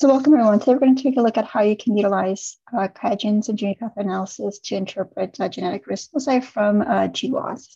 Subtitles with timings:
[0.00, 0.60] So welcome everyone.
[0.60, 4.04] Today we're going to take a look at how you can utilize uh, Ingenuity pathway
[4.04, 7.66] analysis to interpret uh, genetic risk loci from uh, GWAS.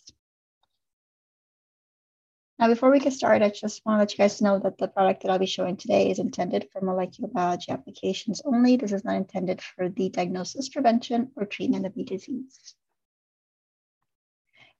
[2.57, 4.87] Now, before we get started, I just want to let you guys know that the
[4.87, 8.77] product that I'll be showing today is intended for molecular biology applications only.
[8.77, 12.73] This is not intended for the diagnosis, prevention, or treatment of the disease.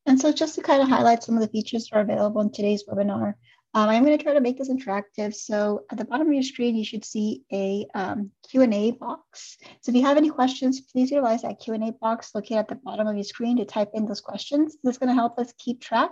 [0.06, 2.54] And so just to kind of highlight some of the features that are available in
[2.54, 3.34] today's webinar,
[3.76, 5.34] um, I'm going to try to make this interactive.
[5.34, 9.58] So at the bottom of your screen, you should see a um, Q&A box.
[9.82, 13.08] So if you have any questions, please utilize that Q&A box located at the bottom
[13.08, 14.78] of your screen to type in those questions.
[14.84, 16.12] This is going to help us keep track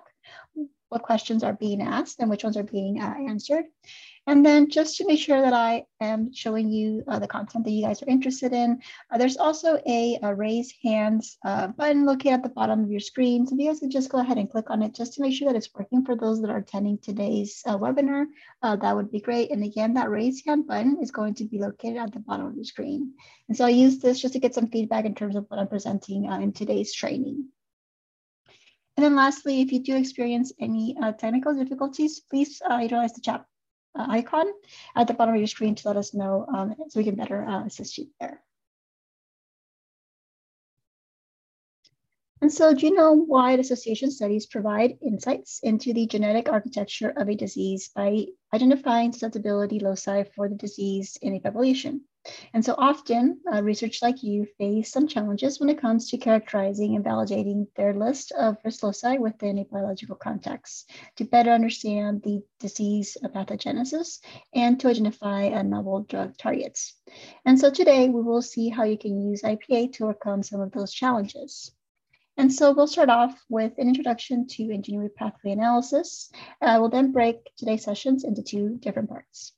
[0.91, 3.66] what questions are being asked and which ones are being uh, answered.
[4.27, 7.72] And then just to make sure that I am showing you uh, the content that
[7.72, 12.34] you guys are interested in, uh, there's also a, a raise hands uh, button located
[12.34, 13.48] at the bottom of your screen.
[13.48, 15.34] So if you guys could just go ahead and click on it just to make
[15.34, 18.26] sure that it's working for those that are attending today's uh, webinar,
[18.62, 19.49] uh, that would be great.
[19.49, 22.55] And again, that raise hand button is going to be located at the bottom of
[22.55, 23.13] your screen.
[23.48, 25.68] And so I use this just to get some feedback in terms of what I'm
[25.68, 27.48] presenting uh, in today's training.
[28.97, 33.21] And then lastly, if you do experience any uh, technical difficulties, please uh, utilize the
[33.21, 33.45] chat
[33.97, 34.45] uh, icon
[34.95, 37.45] at the bottom of your screen to let us know um, so we can better
[37.45, 38.41] uh, assist you there.
[42.41, 47.35] And so do you genome-wide association studies provide insights into the genetic architecture of a
[47.35, 52.01] disease by identifying susceptibility loci for the disease in a population.
[52.54, 56.96] And so often, uh, research like you face some challenges when it comes to characterizing
[56.96, 62.44] and validating their list of risk loci within a biological context to better understand the
[62.60, 64.19] disease pathogenesis
[64.53, 66.94] and to identify a novel drug targets.
[67.46, 70.72] And so today we will see how you can use IPA to overcome some of
[70.72, 71.72] those challenges.
[72.38, 76.31] And so we'll start off with an introduction to Ingenuity pathway analysis.
[76.62, 79.53] Uh, we'll then break today's sessions into two different parts.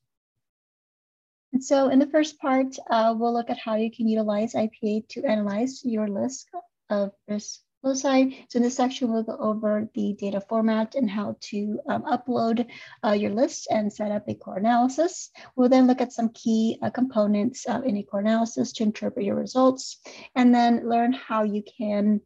[1.60, 5.24] So in the first part, uh, we'll look at how you can utilize IPA to
[5.24, 6.50] analyze your list
[6.90, 8.46] of risk loci.
[8.50, 12.66] So in this section, we'll go over the data format and how to um, upload
[13.06, 15.30] uh, your list and set up a core analysis.
[15.56, 19.26] We'll then look at some key uh, components uh, in a core analysis to interpret
[19.26, 20.00] your results,
[20.36, 22.22] and then learn how you can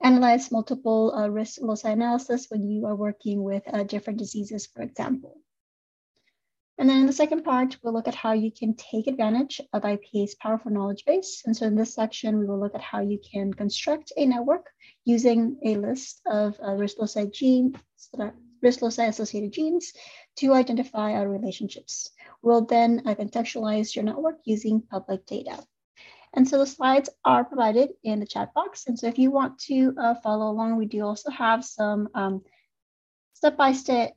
[0.00, 4.82] analyze multiple uh, risk loci analysis when you are working with uh, different diseases, for
[4.82, 5.36] example.
[6.78, 9.82] And then in the second part, we'll look at how you can take advantage of
[9.82, 11.42] IPA's powerful knowledge base.
[11.44, 14.66] And so in this section, we will look at how you can construct a network
[15.04, 17.76] using a list of uh, loci genes,
[18.62, 19.92] risk loci associated genes
[20.36, 22.10] to identify our relationships.
[22.42, 25.58] We'll then uh, contextualize your network using public data.
[26.34, 28.86] And so the slides are provided in the chat box.
[28.86, 32.42] And so if you want to uh, follow along, we do also have some um,
[33.32, 34.12] step-by-step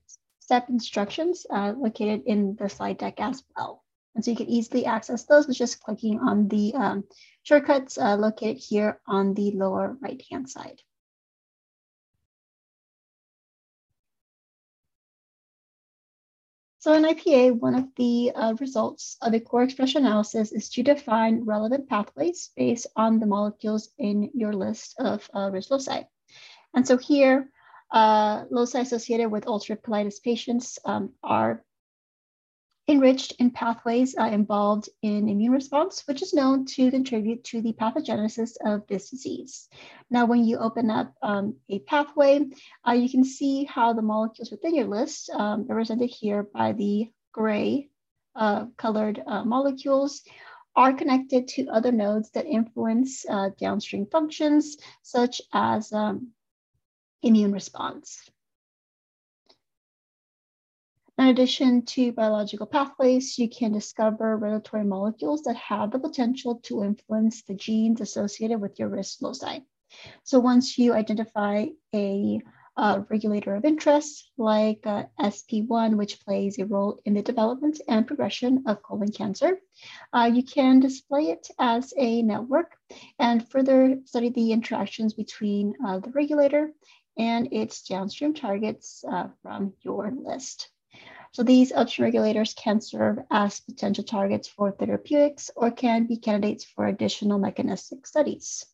[0.51, 3.81] step instructions uh, located in the slide deck as well.
[4.13, 7.05] And so you can easily access those with just clicking on the um,
[7.43, 10.81] shortcuts uh, located here on the lower right-hand side.
[16.79, 20.83] So in IPA, one of the uh, results of a core expression analysis is to
[20.83, 26.01] define relevant pathways based on the molecules in your list of uh, risk loci.
[26.73, 27.49] And so here,
[27.91, 31.63] uh, loci associated with ulcerative colitis patients um, are
[32.87, 37.73] enriched in pathways uh, involved in immune response, which is known to contribute to the
[37.73, 39.69] pathogenesis of this disease.
[40.09, 42.41] Now, when you open up um, a pathway,
[42.87, 47.11] uh, you can see how the molecules within your list, um, represented here by the
[47.31, 47.89] gray
[48.35, 50.21] uh, colored uh, molecules,
[50.75, 56.29] are connected to other nodes that influence uh, downstream functions, such as um,
[57.21, 58.29] immune response.
[61.17, 66.83] In addition to biological pathways, you can discover regulatory molecules that have the potential to
[66.83, 69.59] influence the genes associated with your risk loci.
[70.23, 72.41] So once you identify a
[72.77, 78.07] uh, regulator of interest like uh, SP1, which plays a role in the development and
[78.07, 79.59] progression of colon cancer.
[80.13, 82.75] Uh, you can display it as a network
[83.19, 86.71] and further study the interactions between uh, the regulator
[87.17, 90.69] and its downstream targets uh, from your list.
[91.33, 96.65] So these upstream regulators can serve as potential targets for therapeutics or can be candidates
[96.65, 98.65] for additional mechanistic studies.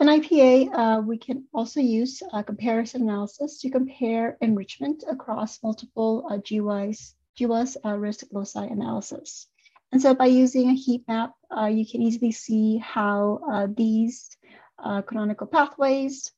[0.00, 6.38] In IPA, uh, we can also use comparison analysis to compare enrichment across multiple uh,
[6.38, 9.49] GWAS, GWAS uh, risk loci analysis.
[9.92, 14.30] And so by using a heat map, uh, you can easily see how uh, these
[14.78, 16.32] uh, canonical pathways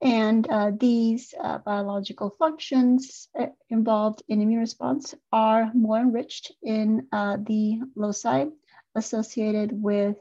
[0.00, 3.28] And uh, these uh, biological functions
[3.68, 8.46] involved in immune response are more enriched in the loci
[8.94, 10.16] associated with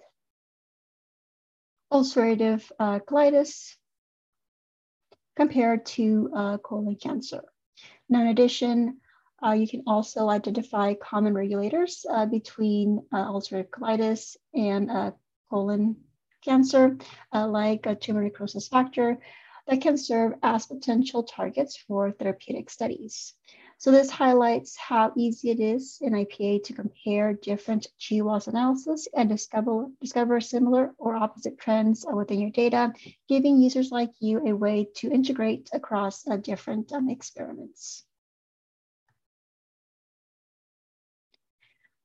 [1.93, 3.75] ulcerative colitis
[5.35, 6.29] compared to
[6.63, 7.43] colon cancer.
[8.09, 8.99] Now, in addition,
[9.45, 15.13] Uh, you can also identify common regulators uh, between uh, ulcerative colitis and
[15.49, 15.95] colon
[16.43, 16.97] cancer,
[17.33, 19.19] like a tumor necrosis factor,
[19.67, 23.33] that can serve as potential targets for therapeutic studies.
[23.79, 29.29] So this highlights how easy it is in IPA to compare different GWAS analysis and
[29.29, 32.91] discover, discover similar or opposite trends within your data,
[33.29, 38.03] giving users like you a way to integrate across uh, different um, experiments.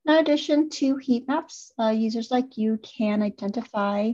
[0.04, 4.12] In addition to heat maps, uh, users like you can identify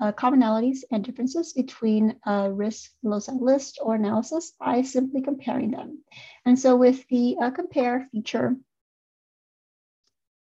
[0.00, 6.02] uh, commonalities and differences between a risk loci list or analysis by simply comparing them.
[6.44, 8.56] And so with the uh, compare feature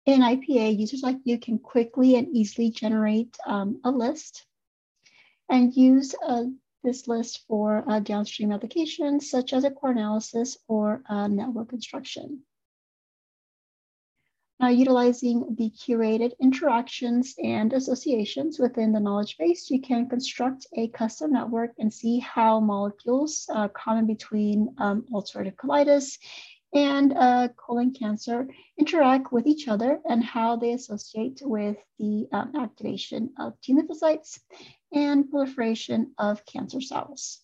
[0.04, 4.46] in IPA, users like you can quickly and easily generate um, a list
[5.48, 6.44] and use uh,
[6.84, 12.44] this list for uh, downstream applications such as a core analysis or network construction
[14.62, 20.88] uh, utilizing the curated interactions and associations within the knowledge base, you can construct a
[20.88, 26.18] custom network and see how molecules uh, common between um, ulcerative colitis
[26.74, 28.48] and uh, colon cancer
[28.78, 34.40] interact with each other and how they associate with the um, activation of T lymphocytes
[34.92, 37.40] and proliferation of cancer cells.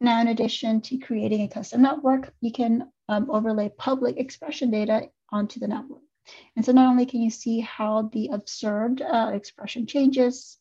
[0.00, 5.08] Now, in addition to creating a custom network, you can um, overlay public expression data
[5.30, 6.02] onto the network.
[6.56, 10.58] And so not only can you see how the observed uh, expression changes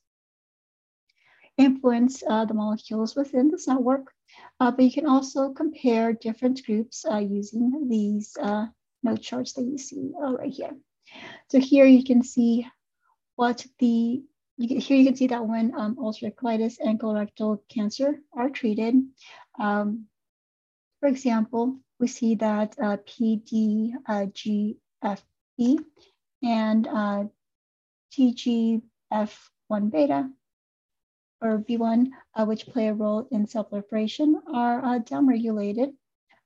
[1.58, 4.12] influence uh, the molecules within this network,
[4.60, 8.66] uh, but you can also compare different groups uh, using these uh,
[9.04, 10.76] node charts that you see uh, right here.
[11.50, 12.68] So here you can see
[13.36, 14.24] what the
[14.58, 18.50] you can, here you can see that when um, ulcerative colitis and colorectal cancer are
[18.52, 18.96] treated,
[19.60, 20.06] um,
[21.00, 24.76] for example, we see that uh, PDGFB
[26.44, 27.24] and uh,
[28.12, 28.82] TGF1
[29.90, 30.30] beta
[31.40, 35.94] or V1, uh, which play a role in cell proliferation, are uh, downregulated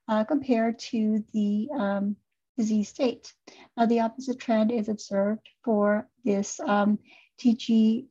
[0.07, 2.15] uh, compared to the um,
[2.55, 3.33] disease state.
[3.75, 6.99] Now, the opposite trend is observed for this um,
[7.41, 8.05] TGFB1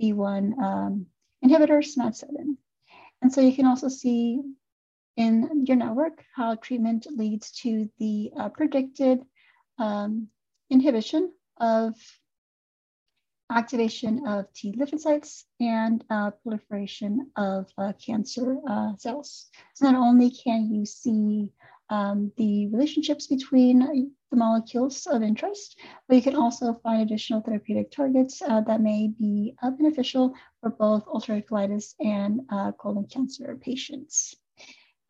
[0.00, 1.06] um,
[1.44, 2.56] inhibitor, SMAD7.
[3.22, 4.40] And so you can also see
[5.16, 9.20] in your network how treatment leads to the uh, predicted
[9.78, 10.28] um,
[10.70, 11.94] inhibition of
[13.50, 19.50] activation of T lymphocytes and uh, proliferation of uh, cancer uh, cells.
[19.74, 21.50] So not only can you see
[21.90, 25.78] um, the relationships between the molecules of interest,
[26.08, 30.70] but you can also find additional therapeutic targets uh, that may be uh, beneficial for
[30.70, 34.34] both ulcerative colitis and uh, colon cancer patients.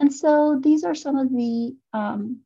[0.02, 2.40] And so these are some of the um,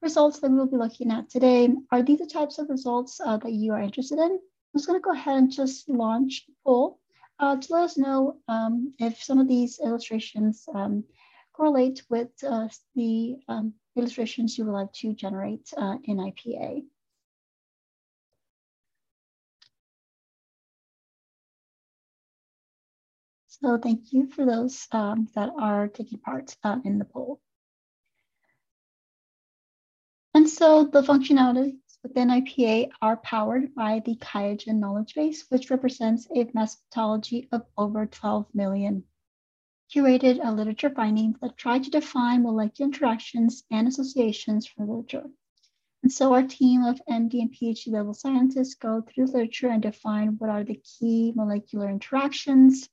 [0.00, 1.68] results that we will be looking at today.
[1.90, 4.32] Are these the types of results uh, that you are interested in?
[4.32, 4.40] I'm
[4.74, 7.00] just going to go ahead and just launch a poll
[7.38, 11.04] uh, to let us know um, if some of these illustrations um,
[11.52, 16.82] correlate with uh, the um, illustrations you would like to generate uh, in IPA.
[23.62, 27.40] So thank you for those um, that are taking part uh, in the poll.
[30.34, 36.26] And so the functionalities within IPA are powered by the QIAGEN knowledge base, which represents
[36.34, 39.04] a methodology of over 12 million
[39.94, 45.30] curated a literature findings that try to define molecular interactions and associations from literature.
[46.02, 50.30] And so our team of MD and PhD level scientists go through literature and define
[50.38, 52.88] what are the key molecular interactions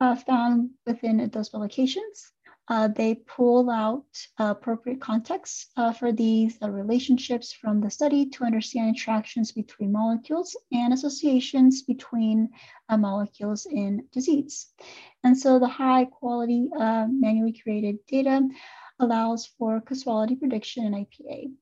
[0.00, 2.32] uh, found within those publications.
[2.70, 4.04] Uh, they pull out
[4.38, 10.54] appropriate context uh, for these uh, relationships from the study to understand interactions between molecules
[10.70, 12.50] and associations between
[12.90, 14.66] uh, molecules in disease.
[15.24, 18.46] And so the high quality manually created data
[19.00, 21.52] allows for causality prediction in IPA.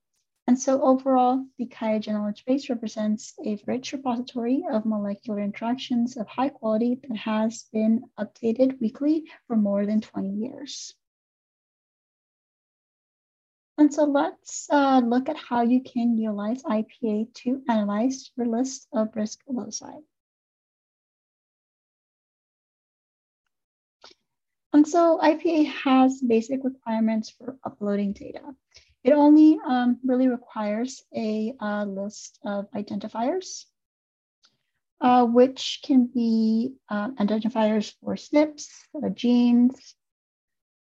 [0.49, 6.29] And so overall, the QIAGEN knowledge base represents a rich repository of molecular interactions of
[6.29, 10.95] high quality that has been updated weekly for more than 20 years.
[13.77, 18.87] And so let's uh, look at how you can utilize IPA to analyze your list
[18.93, 20.01] of risk loci.
[24.73, 28.55] And so IPA has basic requirements for uploading data.
[29.07, 33.65] It only um, really requires a uh, list of identifiers,
[35.01, 39.95] uh, which can be uh, identifiers for SNPs, uh, genes,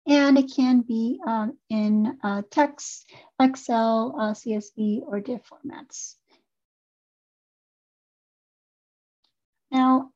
[0.08, 6.16] and it can be um, in uh, text, Excel, uh, CSV, or DIF formats.
[9.72, 10.12] Now,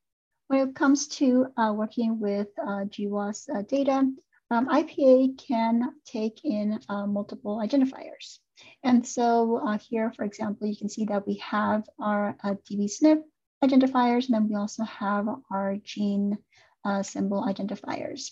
[0.48, 4.10] when it comes to working with GWAS data,
[4.51, 8.39] um, IPA can take in uh, multiple identifiers.
[8.84, 13.22] And so uh, here, for example, you can see that we have our uh, dbSNP
[13.63, 16.38] identifiers, and then we also have our gene
[16.86, 18.32] uh, symbol identifiers.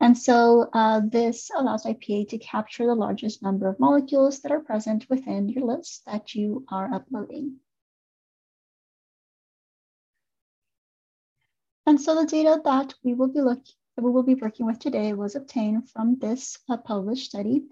[0.00, 4.60] And so uh, this allows IPA to capture the largest number of molecules that are
[4.60, 7.56] present within your list that you are uploading.
[11.86, 14.78] And so the data that we will be looking that we will be working with
[14.78, 17.64] today was obtained from this uh, published study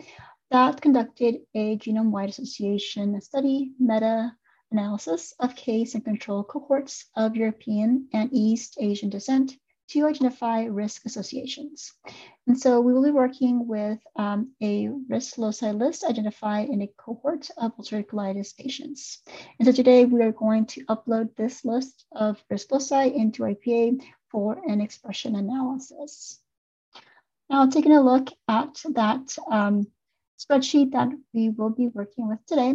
[0.50, 8.30] that conducted a genome-wide association study meta-analysis of case and control cohorts of European and
[8.32, 9.56] East Asian descent
[9.88, 11.92] to identify risk associations.
[12.46, 16.90] And so we will be working with um, a risk loci list identified in a
[16.96, 19.22] cohort of ulcerative colitis patients.
[19.58, 24.00] And so today we are going to upload this list of risk loci into IPA
[24.34, 26.40] for an expression analysis.
[27.48, 29.86] Now, taking a look at that um,
[30.40, 32.74] spreadsheet that we will be working with today.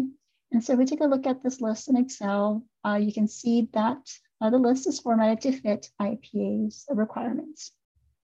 [0.53, 3.27] And so if we take a look at this list in Excel, uh, you can
[3.27, 3.97] see that
[4.39, 7.73] uh, the list is formatted to fit IPA's requirements.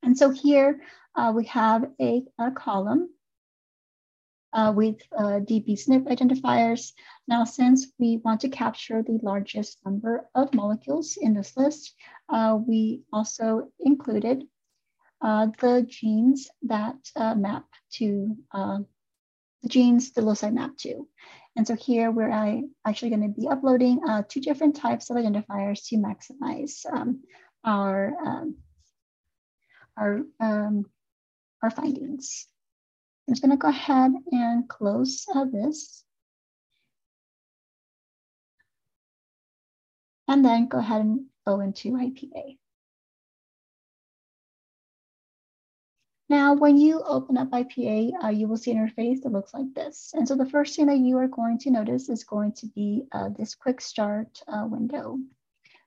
[0.03, 0.83] And so here
[1.17, 3.09] uh, we have a, a column
[4.55, 6.93] uh, with uh, dbSNP identifiers.
[7.27, 11.95] Now, since we want to capture the largest number of molecules in this list,
[12.29, 14.45] uh, we also included
[15.21, 18.79] uh, the genes that uh, map to uh,
[19.63, 21.09] the genes the loci map to.
[21.57, 25.97] And so here we're actually going to be uploading two different types of identifiers to
[25.97, 27.23] maximize um,
[27.63, 28.57] our, um,
[29.97, 30.85] our, um,
[31.63, 32.49] our findings.
[33.27, 36.05] I'm just gonna go ahead and close uh, this.
[40.29, 42.59] And then go ahead and go into IPA.
[46.31, 49.73] Now, when you open up IPA, uh, you will see an interface that looks like
[49.75, 50.13] this.
[50.15, 53.05] And so the first thing that you are going to notice is going to be
[53.13, 55.19] uh, this quick start uh, window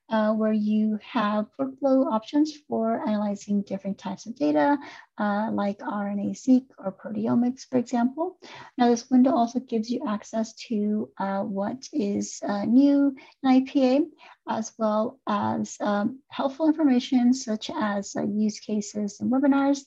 [0.09, 4.77] uh, where you have workflow options for analyzing different types of data,
[5.17, 8.39] uh, like RNA-seq or proteomics, for example.
[8.77, 14.05] Now, this window also gives you access to uh, what is uh, new in IPA,
[14.47, 19.81] as well as um, helpful information such as uh, use cases and webinars,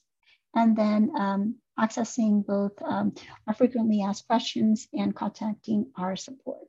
[0.55, 3.15] and then um, accessing both um,
[3.47, 6.69] our frequently asked questions and contacting our support.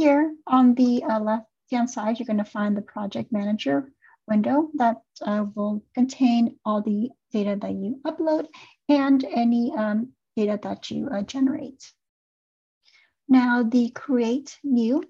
[0.00, 3.92] Here on the uh, left-hand side, you're going to find the project manager
[4.26, 8.46] window that uh, will contain all the data that you upload
[8.88, 11.92] and any um, data that you uh, generate.
[13.28, 15.02] Now, the Create New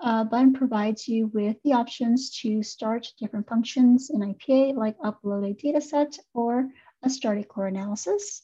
[0.00, 5.48] uh, button provides you with the options to start different functions in IPA, like upload
[5.48, 6.68] a data set or
[7.04, 8.42] a start a core analysis.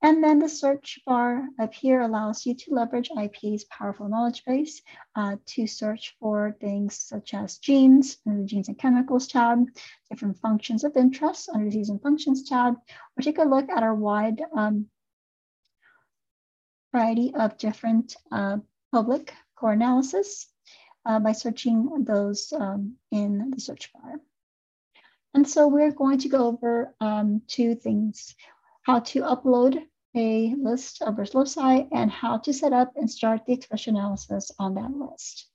[0.00, 4.80] And then the search bar up here allows you to leverage IPA's powerful knowledge base
[5.16, 9.66] uh, to search for things such as genes under the Genes and Chemicals tab,
[10.08, 12.74] different functions of interest under Disease and Functions tab,
[13.16, 14.86] or take a look at our wide um,
[16.92, 18.58] variety of different uh,
[18.92, 20.46] public core analysis
[21.06, 24.20] uh, by searching those um, in the search bar.
[25.34, 28.34] And so we're going to go over um, two things
[28.82, 29.82] how to upload
[30.16, 34.50] a list of risk loci, and how to set up and start the expression analysis
[34.58, 35.46] on that list.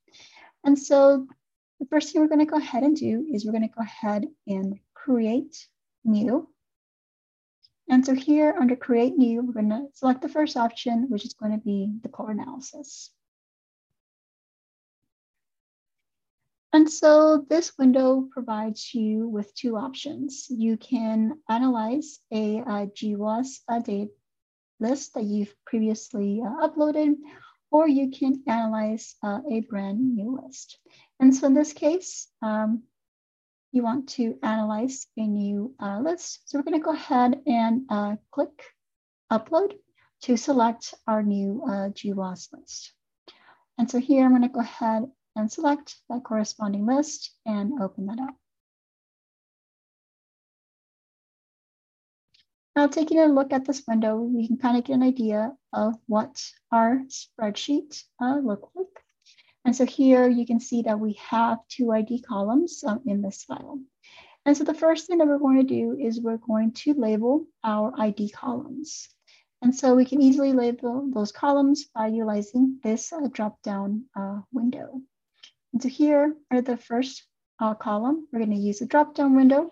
[0.64, 1.28] And so
[1.80, 3.82] the first thing we're going to go ahead and do is we're going to go
[3.82, 5.68] ahead and create
[6.06, 6.48] new.
[7.90, 11.34] And so here under create new, we're going to select the first option, which is
[11.34, 13.12] going to be the core analysis.
[16.74, 20.48] And so this window provides you with two options.
[20.50, 24.10] You can analyze a, a GWAS a data
[24.80, 27.14] list that you've previously uh, uploaded,
[27.70, 30.80] or you can analyze uh, a brand new list.
[31.20, 32.82] And so in this case, um,
[33.72, 36.50] you want to analyze a new uh, list.
[36.50, 38.64] So we're gonna go ahead and uh, click
[39.32, 39.74] upload
[40.24, 42.94] to select our new uh, GWAS list.
[43.78, 45.04] And so here I'm gonna go ahead
[45.36, 48.36] and select that corresponding list and open that up.
[52.76, 55.96] Now taking a look at this window, we can kind of get an idea of
[56.08, 58.88] what our spreadsheet uh, look like.
[59.66, 63.44] And so here you can see that we have two ID columns um, in this
[63.44, 63.80] file.
[64.46, 67.46] And so the first thing that we're going to do is we're going to label
[67.64, 69.08] our ID columns.
[69.62, 75.02] And so we can easily label those columns by utilizing this uh, drop-down uh, window.
[75.80, 77.24] So here are the first
[77.60, 78.28] uh, column.
[78.32, 79.72] We're going to use a drop-down window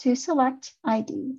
[0.00, 1.34] to select ID.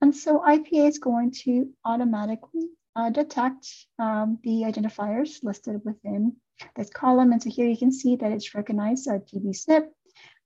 [0.00, 3.68] And so IPA is going to automatically uh, detect
[3.98, 6.36] um, the identifiers listed within
[6.74, 7.32] this column.
[7.32, 9.88] And so here you can see that it's recognized a dbSNP,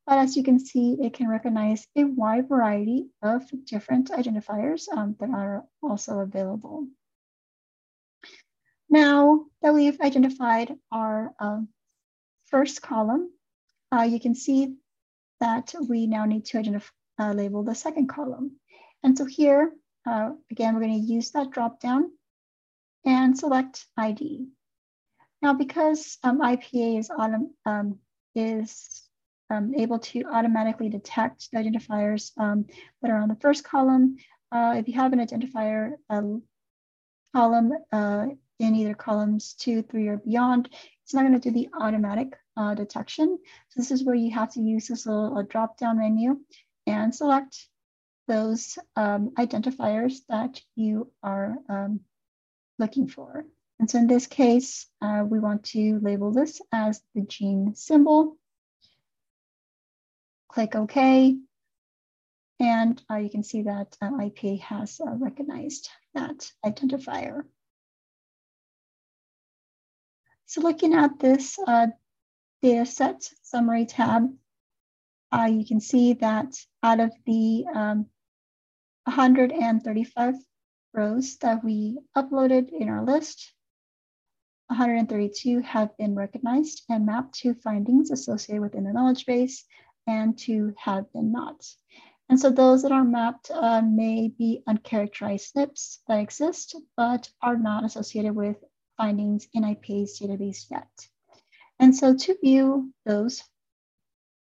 [0.07, 5.17] but as you can see, it can recognize a wide variety of different identifiers um,
[5.21, 6.89] that are also available.
[8.91, 11.61] Now that we've identified our uh,
[12.53, 13.33] first column,
[13.93, 14.77] uh, you can see
[15.41, 18.53] that we now need to identify, uh, label the second column.
[19.03, 19.73] And so here,
[20.07, 22.13] uh, again, we're going to use that drop down
[23.05, 24.47] and select ID.
[25.41, 27.99] Now, because um, IPA is, autom um,
[28.37, 29.03] is
[29.51, 32.67] um, able to automatically detect the identifiers um,
[33.01, 34.17] that are on the first column,
[34.53, 36.43] uh, if you have an identifier um,
[37.35, 38.27] column uh,
[38.61, 40.69] in either columns two, three, or beyond,
[41.13, 43.39] it's not going to do the automatic uh, detection.
[43.69, 46.39] So this is where you have to use this little drop-down menu
[46.87, 47.67] and select
[48.29, 52.01] those um, identifiers that you are um,
[52.79, 53.45] looking for.
[53.79, 58.39] And so in this case, uh, we want to label this as the gene symbol.
[60.49, 61.37] Click OK.
[62.59, 67.43] And uh, you can see that uh, IPA has uh, recognized that identifier.
[70.53, 71.87] So looking at this uh,
[72.61, 74.31] data set summary tab,
[75.35, 78.05] uh, you can see that out of the um,
[79.05, 80.35] 135
[80.93, 83.55] rows that we uploaded in our list,
[84.67, 89.65] 132 have been recognized and mapped to findings associated within the knowledge base,
[90.07, 91.67] and two have been not.
[92.29, 97.57] And so those that are mapped uh, may be uncharacterized SNPs that exist, but are
[97.57, 98.63] not associated with
[98.97, 100.89] findings in IPA's database yet.
[101.79, 103.43] And so to view those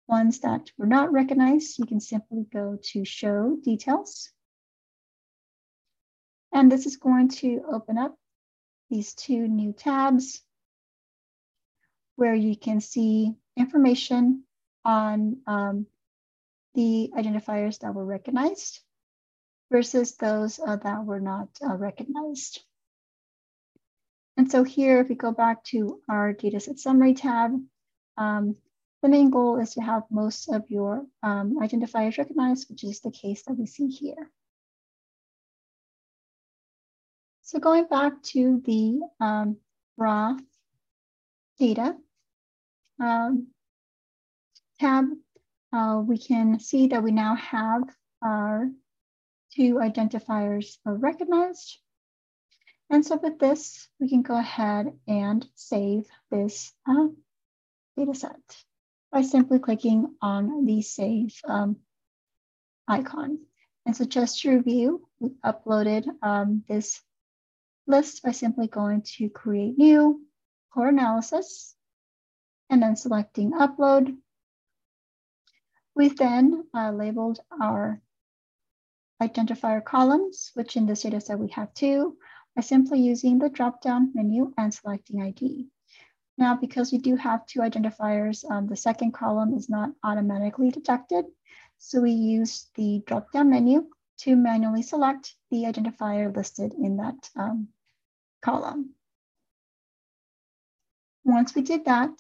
[0.08, 4.32] ones that were not recognized, you can simply go to show details
[6.56, 8.16] and this is going to open up
[8.90, 10.42] these two new tabs
[12.16, 14.46] where you can see information
[14.86, 15.86] on um,
[16.74, 18.80] the identifiers that were recognized
[19.70, 22.64] versus those uh, that were not uh, recognized.
[24.38, 27.52] And so here, if we go back to our dataset summary tab,
[28.18, 28.56] um,
[29.02, 33.12] the main goal is to have most of your um, identifiers recognized, which is the
[33.12, 34.30] case that we see here.
[37.44, 39.58] So going back to the um,
[39.98, 40.36] raw
[41.60, 41.96] data
[43.00, 43.48] um,
[44.80, 45.06] tab,
[45.72, 47.84] uh, we can see that we now have
[48.22, 48.70] our
[49.54, 51.78] two identifiers recognized.
[52.90, 57.08] And so with this, we can go ahead and save this uh,
[57.98, 58.64] data set
[59.12, 61.78] by simply clicking on the save um,
[62.88, 63.40] icon.
[63.86, 67.02] And so just to review, we uploaded um, this
[67.88, 70.22] list by simply going to create new
[70.74, 71.76] core analysis
[72.70, 74.16] and then selecting upload.
[75.96, 78.02] We've then uh, labeled our
[79.22, 82.18] identifier columns, which in this data set we have two,
[82.56, 85.68] by simply using the drop-down menu and selecting ID.
[86.38, 91.26] Now, because we do have two identifiers, um, the second column is not automatically detected.
[91.78, 93.88] So we use the drop-down menu
[94.20, 97.68] to manually select the identifier listed in that um,
[98.42, 98.92] column.
[101.24, 102.12] Once we did that,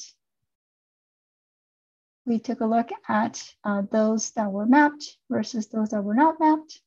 [2.25, 6.39] we took a look at uh, those that were mapped versus those that were not
[6.39, 6.81] mapped.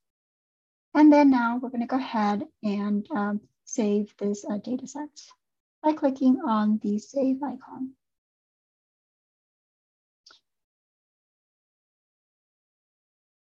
[0.99, 5.09] And then now we're going to go ahead and um, save this uh, data set
[5.81, 7.93] by clicking on the save icon.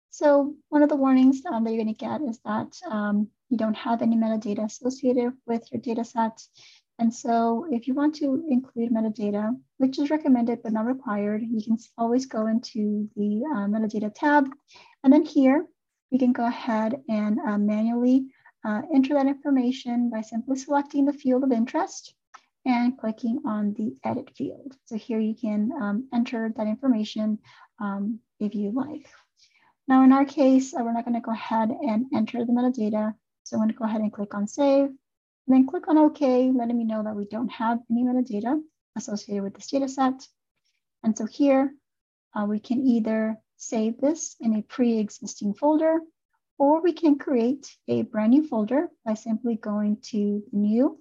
[0.09, 3.57] So one of the warnings um, that you're going to get is that um, you
[3.57, 6.41] don't have any metadata associated with your data set.
[6.99, 11.63] And so if you want to include metadata, which is recommended but not required, you
[11.63, 14.49] can always go into the uh, metadata tab.
[15.05, 15.65] And then here,
[16.09, 18.27] you can go ahead and uh, manually
[18.65, 22.13] uh, enter that information by simply selecting the field of interest
[22.65, 24.75] and clicking on the edit field.
[24.85, 27.39] So here you can um, enter that information
[27.79, 29.07] um, if you like.
[29.87, 33.13] Now in our case, uh, we're not gonna go ahead and enter the metadata.
[33.43, 34.89] So I'm gonna go ahead and click on save,
[35.47, 38.61] then click on okay, letting me know that we don't have any metadata
[38.97, 40.27] associated with this data set.
[41.03, 41.73] And so here,
[42.35, 45.99] uh, we can either save this in a pre-existing folder,
[46.57, 50.99] or we can create a brand new folder by simply going to new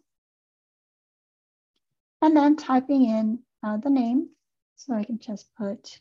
[2.23, 4.29] and then typing in uh, the name.
[4.77, 6.01] So I can just put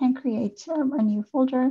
[0.00, 1.70] and create um, a new folder.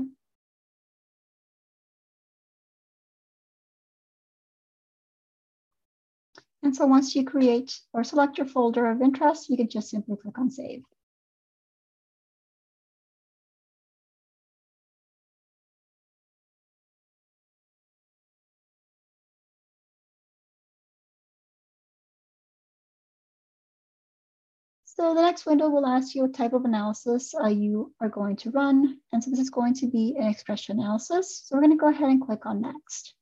[6.63, 10.15] And so once you create or select your folder of interest, you can just simply
[10.15, 10.83] click on save.
[25.01, 28.35] So the next window will ask you what type of analysis uh, you are going
[28.35, 28.99] to run.
[29.11, 31.41] And so this is going to be an expression analysis.
[31.43, 33.15] So we're going to go ahead and click on next.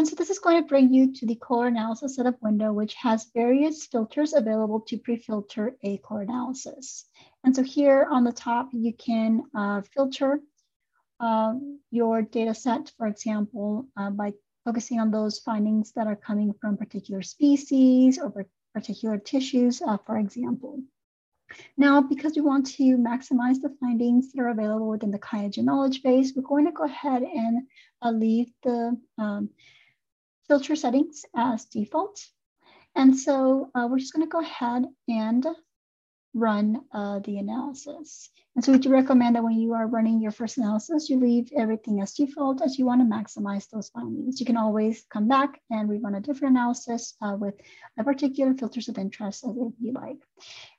[0.00, 2.94] And so this is going to bring you to the core analysis setup window, which
[2.94, 7.04] has various filters available to pre-filter a core analysis.
[7.44, 10.40] And so here on the top, you can uh, filter
[11.20, 11.52] uh,
[11.90, 14.32] your data set, for example, uh, by
[14.64, 20.16] focusing on those findings that are coming from particular species or particular tissues, uh, for
[20.16, 20.80] example.
[21.76, 26.02] Now, because we want to maximize the findings that are available within the QIAGEN knowledge
[26.02, 27.66] base, we're going to go ahead and
[28.00, 29.50] uh, leave the um,
[30.50, 32.20] filter settings as default.
[32.96, 35.46] And so uh, we're just going to go ahead and
[36.34, 38.28] run uh, the analysis.
[38.56, 41.52] And so we do recommend that when you are running your first analysis, you leave
[41.56, 44.40] everything as default as you want to maximize those findings.
[44.40, 47.54] You can always come back and rerun a different analysis uh, with
[47.96, 50.18] a particular filters of interest as if you like.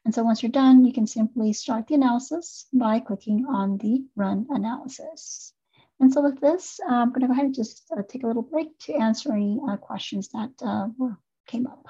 [0.04, 4.04] And so once you're done, you can simply start the analysis by clicking on the
[4.18, 5.54] run analysis.
[6.02, 8.42] And so with this, I'm going to go ahead and just uh, take a little
[8.42, 10.88] break to answer any uh, questions that uh,
[11.48, 11.86] came up.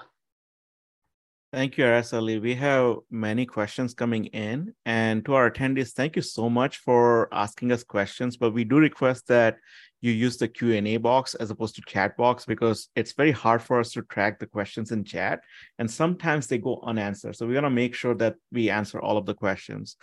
[1.53, 2.41] Thank you, Araceli.
[2.41, 4.73] We have many questions coming in.
[4.85, 8.35] And to our attendees, thank you so much for asking us questions.
[8.35, 9.57] But we do request that
[10.01, 13.79] you use the Q&A box as opposed to chat box because it's very hard for
[13.79, 15.39] us to track the questions in chat.
[15.79, 17.37] And sometimes they go unanswered.
[17.37, 19.95] So we want to make sure that we answer all of the questions.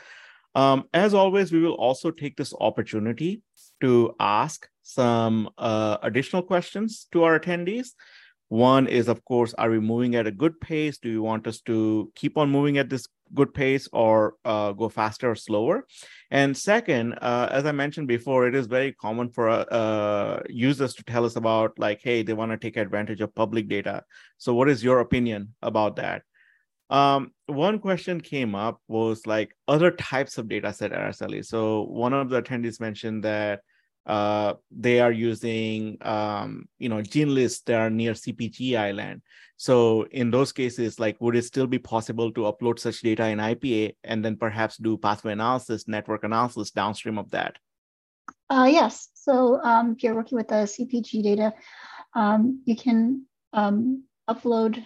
[0.54, 3.42] Um, as always, we will also take this opportunity
[3.80, 7.88] to ask some uh, additional questions to our attendees.
[8.48, 10.98] One is, of course, are we moving at a good pace?
[10.98, 14.88] Do you want us to keep on moving at this good pace or uh, go
[14.88, 15.86] faster or slower?
[16.30, 21.04] And second, uh, as I mentioned before, it is very common for uh, users to
[21.04, 24.02] tell us about, like, hey, they want to take advantage of public data.
[24.38, 26.22] So, what is your opinion about that?
[26.90, 31.44] Um, one question came up was like other types of data set Araceli.
[31.44, 33.60] So, one of the attendees mentioned that
[34.08, 39.20] uh, they are using um, you know gene lists that are near CpG island.
[39.58, 43.38] So in those cases, like would it still be possible to upload such data in
[43.38, 47.56] IPA and then perhaps do pathway analysis, network analysis downstream of that?
[48.48, 49.08] Uh, yes.
[49.14, 51.52] So um, if you're working with the CpG data,
[52.14, 54.82] um, you can um, upload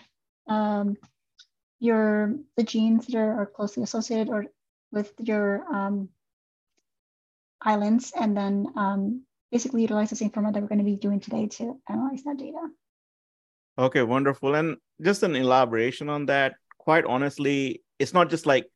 [0.49, 0.97] um,
[1.83, 4.47] your the genes that are, are closely associated or
[4.93, 6.09] with your um,
[7.61, 11.19] islands and then um, basically utilize the same format that we're going to be doing
[11.19, 12.69] today to analyze that data.
[13.77, 14.55] Okay, wonderful.
[14.55, 18.71] And just an elaboration on that, quite honestly, it's not just like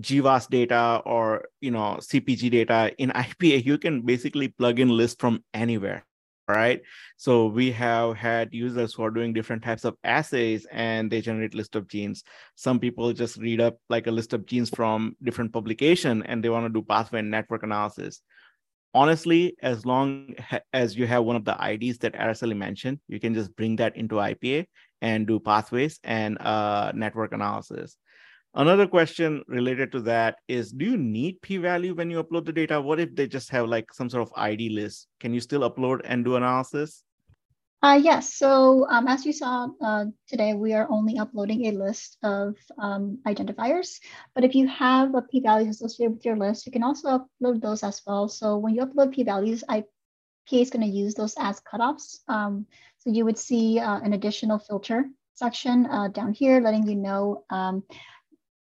[0.00, 3.66] GWAS data or you know CpG data in IPA.
[3.66, 6.07] You can basically plug in lists from anywhere
[6.48, 6.80] right?
[7.16, 11.54] So we have had users who are doing different types of assays and they generate
[11.54, 12.24] list of genes.
[12.54, 16.48] Some people just read up like a list of genes from different publication and they
[16.48, 18.22] want to do pathway and network analysis.
[18.94, 20.34] Honestly, as long
[20.72, 23.96] as you have one of the IDs that Araceli mentioned, you can just bring that
[23.96, 24.66] into IPA
[25.02, 27.96] and do pathways and uh, network analysis.
[28.54, 32.52] Another question related to that is Do you need p value when you upload the
[32.52, 32.80] data?
[32.80, 35.06] What if they just have like some sort of ID list?
[35.20, 37.04] Can you still upload and do analysis?
[37.80, 38.34] Uh, yes.
[38.34, 43.18] So um, as you saw uh, today, we are only uploading a list of um,
[43.24, 44.00] identifiers.
[44.34, 47.84] But if you have a p-value associated with your list, you can also upload those
[47.84, 48.28] as well.
[48.28, 49.84] So when you upload p-values, IPA
[50.50, 52.18] is going to use those as cutoffs.
[52.26, 52.66] Um,
[52.98, 57.44] so you would see uh, an additional filter section uh, down here letting you know
[57.50, 57.84] um,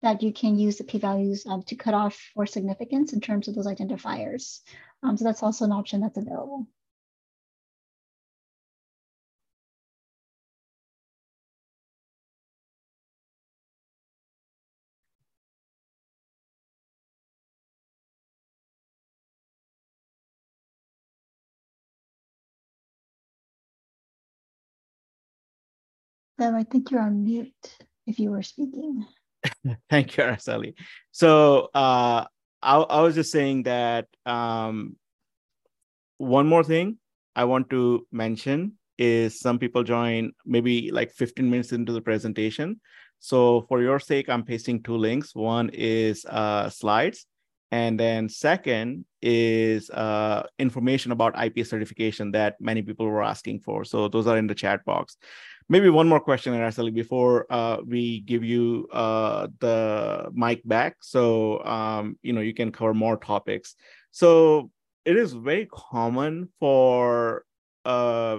[0.07, 3.57] that you can use the p-values um, to cut off for significance in terms of
[3.57, 4.61] those identifiers.
[5.03, 6.69] Um, so that's also an option that's available.
[26.39, 29.05] Deb, I think you're on mute if you were speaking.
[29.91, 30.75] Thank you, Araceli.
[31.13, 32.25] So uh,
[32.63, 34.97] I, I, was just saying that um,
[36.19, 36.99] one more thing
[37.35, 42.81] I want to mention is some people join maybe like 15 minutes into the presentation.
[43.19, 45.35] So for your sake, I'm pasting two links.
[45.35, 47.27] One is uh, slides,
[47.71, 53.85] and then second is uh, information about IPA certification that many people were asking for.
[53.85, 55.17] So those are in the chat box
[55.69, 60.97] maybe one more question, Araceli, before uh, we give you uh, the mic back.
[61.01, 63.75] So, um, you know, you can cover more topics.
[64.11, 64.71] So
[65.05, 67.45] it is very common for
[67.85, 68.39] uh,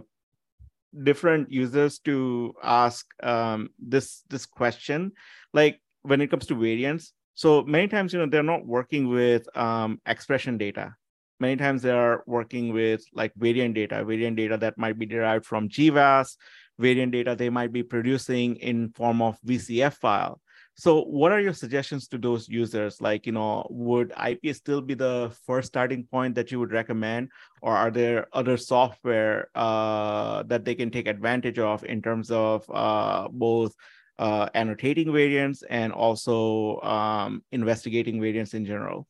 [1.03, 5.11] different users to ask um, this this question,
[5.53, 7.13] like when it comes to variants.
[7.35, 10.95] So many times, you know, they're not working with um, expression data.
[11.39, 15.45] Many times they are working with like variant data, variant data that might be derived
[15.45, 16.35] from GWAS,
[16.79, 20.41] variant data they might be producing in form of VCF file.
[20.79, 23.01] So what are your suggestions to those users?
[23.01, 27.29] Like, you know, would IPA still be the first starting point that you would recommend?
[27.63, 32.63] Or are there other software uh, that they can take advantage of in terms of
[32.71, 33.73] uh, both
[34.19, 39.07] uh, annotating variants and also um, investigating variants in general?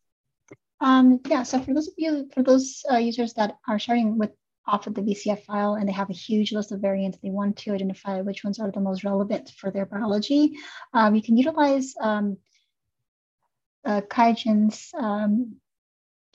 [0.79, 4.31] Um, yeah, so for those of you, for those uh, users that are starting with
[4.67, 7.17] off of the VCF file and they have a huge list of variants.
[7.17, 10.57] They want to identify which ones are the most relevant for their biology.
[10.93, 12.37] Um, you can utilize um,
[13.85, 15.55] uh, QIAGEN's um,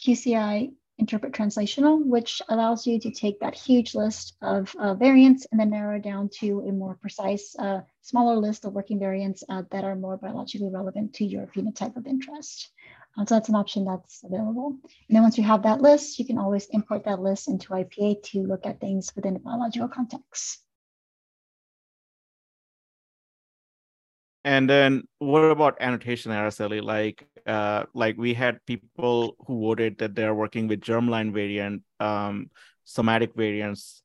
[0.01, 5.61] QCI interpret translational, which allows you to take that huge list of uh, variants and
[5.61, 9.85] then narrow down to a more precise, uh, smaller list of working variants uh, that
[9.85, 12.71] are more biologically relevant to your phenotype of interest.
[13.17, 14.79] Um, so that's an option that's available.
[15.09, 18.23] And then once you have that list, you can always import that list into IPA
[18.31, 20.61] to look at things within the biological context.
[24.45, 26.83] And then what about annotation, Araceli?
[26.83, 32.51] Like, uh, like we had people who voted that they're working with germline variant, um,
[32.85, 34.02] somatic variants,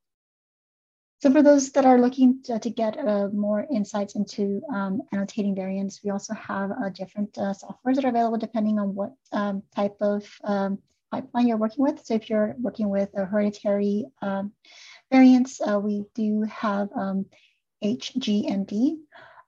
[1.19, 5.55] so for those that are looking to, to get uh, more insights into um, annotating
[5.55, 9.63] variants, we also have uh, different uh, softwares that are available depending on what um,
[9.75, 10.77] type of um,
[11.11, 12.05] pipeline you're working with.
[12.05, 14.51] So if you're working with a hereditary um,
[15.11, 16.89] variants, uh, we do have
[17.83, 18.99] HGMD, um,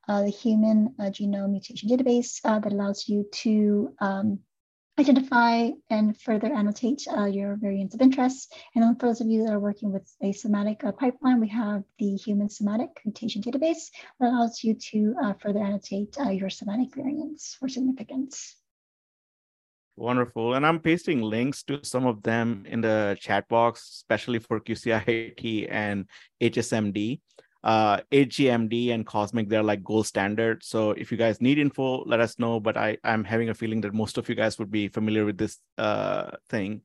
[0.07, 4.39] uh, the Human uh, Genome Mutation Database that allows you to um,
[4.99, 8.53] identify and further annotate uh, your variants of interest.
[8.75, 11.47] And then for those of you that are working with a somatic uh, pipeline, we
[11.47, 16.49] have the human somatic mutation database that allows you to uh, further annotate uh, your
[16.49, 18.57] somatic variants for significance.
[19.95, 20.53] Wonderful.
[20.53, 25.67] And I'm pasting links to some of them in the chat box, especially for QCIT
[25.69, 26.05] and
[26.41, 27.19] HSMD
[27.63, 30.63] uh HGMD and Cosmic, they're like gold standard.
[30.63, 32.59] So if you guys need info, let us know.
[32.59, 35.37] But I, I'm having a feeling that most of you guys would be familiar with
[35.37, 36.81] this uh thing.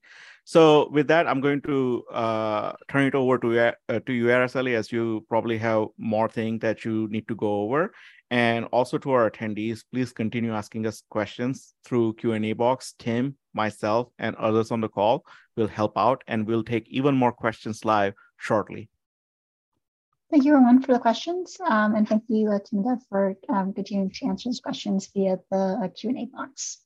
[0.46, 4.92] So with that, I'm going to uh, turn it over to, uh, to you, as
[4.92, 7.94] you probably have more things that you need to go over.
[8.30, 12.94] And also to our attendees, please continue asking us questions through Q&A box.
[12.98, 15.24] Tim, myself, and others on the call
[15.56, 18.90] will help out, and we'll take even more questions live shortly.
[20.30, 21.58] Thank you, everyone, for the questions.
[21.68, 25.88] Um, and thank you, uh, for um, continuing to answer those questions via the uh,
[25.88, 26.82] Q&A box.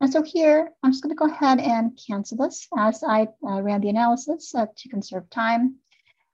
[0.00, 3.60] And so here, I'm just going to go ahead and cancel this as I uh,
[3.62, 5.76] ran the analysis uh, to conserve time.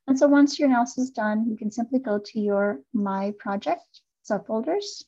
[0.06, 4.02] And so once your analysis is done, you can simply go to your My Project
[4.30, 5.04] subfolders,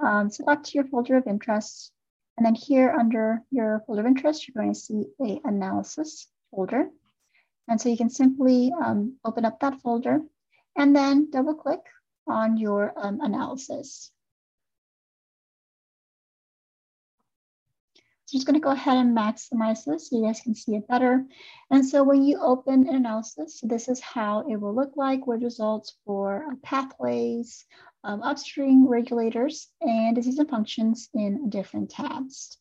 [0.00, 1.92] um, select your folder of interest,
[2.36, 6.88] and then here under your folder of interest, you're going to see a analysis folder.
[7.68, 10.20] And so you can simply um, open up that folder
[10.76, 11.80] and then double click
[12.26, 14.10] on your um, analysis.
[18.30, 20.86] So I'm just gonna go ahead and maximize this so you guys can see it
[20.86, 21.26] better.
[21.70, 25.42] And so when you open an analysis, this is how it will look like with
[25.42, 27.66] results for uh, pathways,
[28.04, 32.56] um, upstream regulators, and disease and functions in different tabs.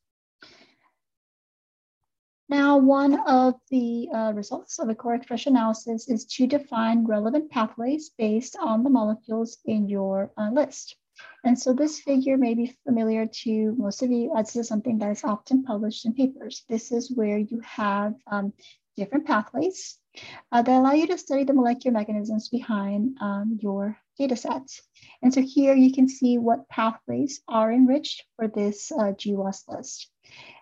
[2.50, 7.52] Now, one of the uh, results of a core expression analysis is to define relevant
[7.52, 10.96] pathways based on the molecules in your uh, list.
[11.44, 14.34] And so this figure may be familiar to most of you.
[14.36, 16.64] This is something that is often published in papers.
[16.68, 18.54] This is where you have um,
[18.98, 20.00] different pathways
[20.52, 24.82] uh, that allow you to study the molecular mechanisms behind um, your data sets.
[25.22, 30.10] And so here you can see what pathways are enriched for this uh, GWAS list.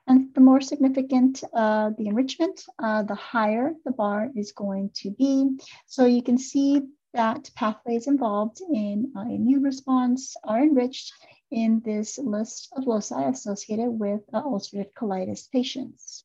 [0.08, 5.12] And the more significant uh, the enrichment, uh, the higher the bar is going to
[5.12, 5.58] be.
[5.86, 6.82] So you can see
[7.14, 11.14] that pathways involved in uh, immune response are enriched
[11.52, 16.24] in this list of loci associated with uh, ulcerative colitis patients.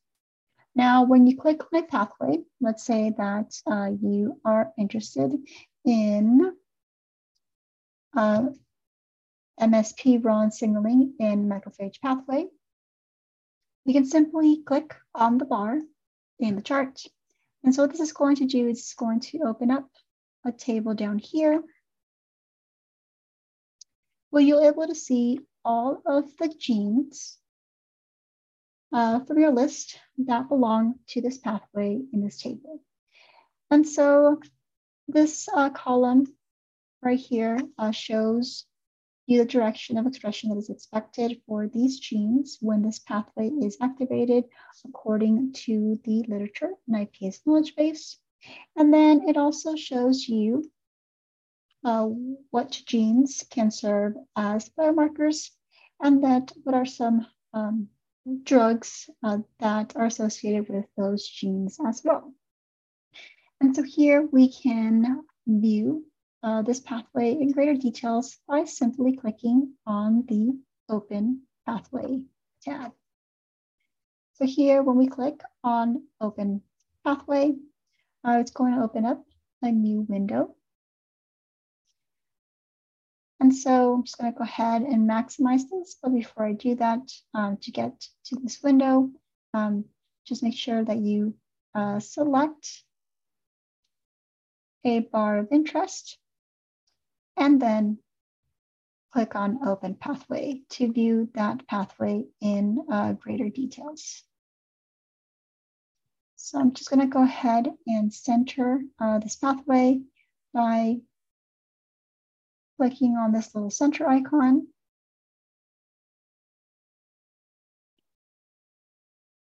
[0.75, 5.31] Now, when you click on a pathway, let's say that uh, you are interested
[5.85, 6.55] in
[8.15, 8.43] uh,
[9.59, 12.47] MSP RON signaling in macrophage pathway,
[13.85, 15.79] you can simply click on the bar
[16.39, 17.01] in the chart.
[17.63, 19.89] And so what this is going to do is it's going to open up
[20.45, 21.61] a table down here
[24.29, 27.37] where you'll be able to see all of the genes
[28.91, 32.81] uh, from your list that belong to this pathway in this table.
[33.71, 34.39] And so
[35.07, 36.25] this uh, column
[37.01, 38.65] right here uh, shows
[39.27, 44.45] the direction of expression that is expected for these genes when this pathway is activated
[44.85, 48.17] according to the literature and IPA's knowledge base.
[48.75, 50.69] And then it also shows you
[51.85, 52.07] uh,
[52.51, 55.49] what genes can serve as biomarkers
[56.01, 57.87] and that what are some um,
[58.43, 62.33] drugs uh, that are associated with those genes as well.
[63.61, 66.05] And so here we can view
[66.43, 70.51] uh, this pathway in greater details by simply clicking on the
[70.89, 72.23] Open Pathway
[72.61, 72.91] tab.
[74.33, 76.61] So here, when we click on Open
[77.05, 77.53] Pathway,
[78.27, 79.23] uh, it's going to open up
[79.61, 80.55] a new window.
[83.39, 85.97] And so I'm just going to go ahead and maximize this.
[86.01, 89.09] But before I do that, um, to get to this window,
[89.53, 89.85] um,
[90.25, 91.35] just make sure that you
[91.75, 92.83] uh, select
[94.85, 96.17] a bar of interest
[97.37, 97.97] and then
[99.11, 104.23] click on Open Pathway to view that pathway in uh, greater details.
[106.35, 110.01] So I'm just going to go ahead and center uh, this pathway
[110.53, 110.97] by
[112.77, 114.67] clicking on this little center icon.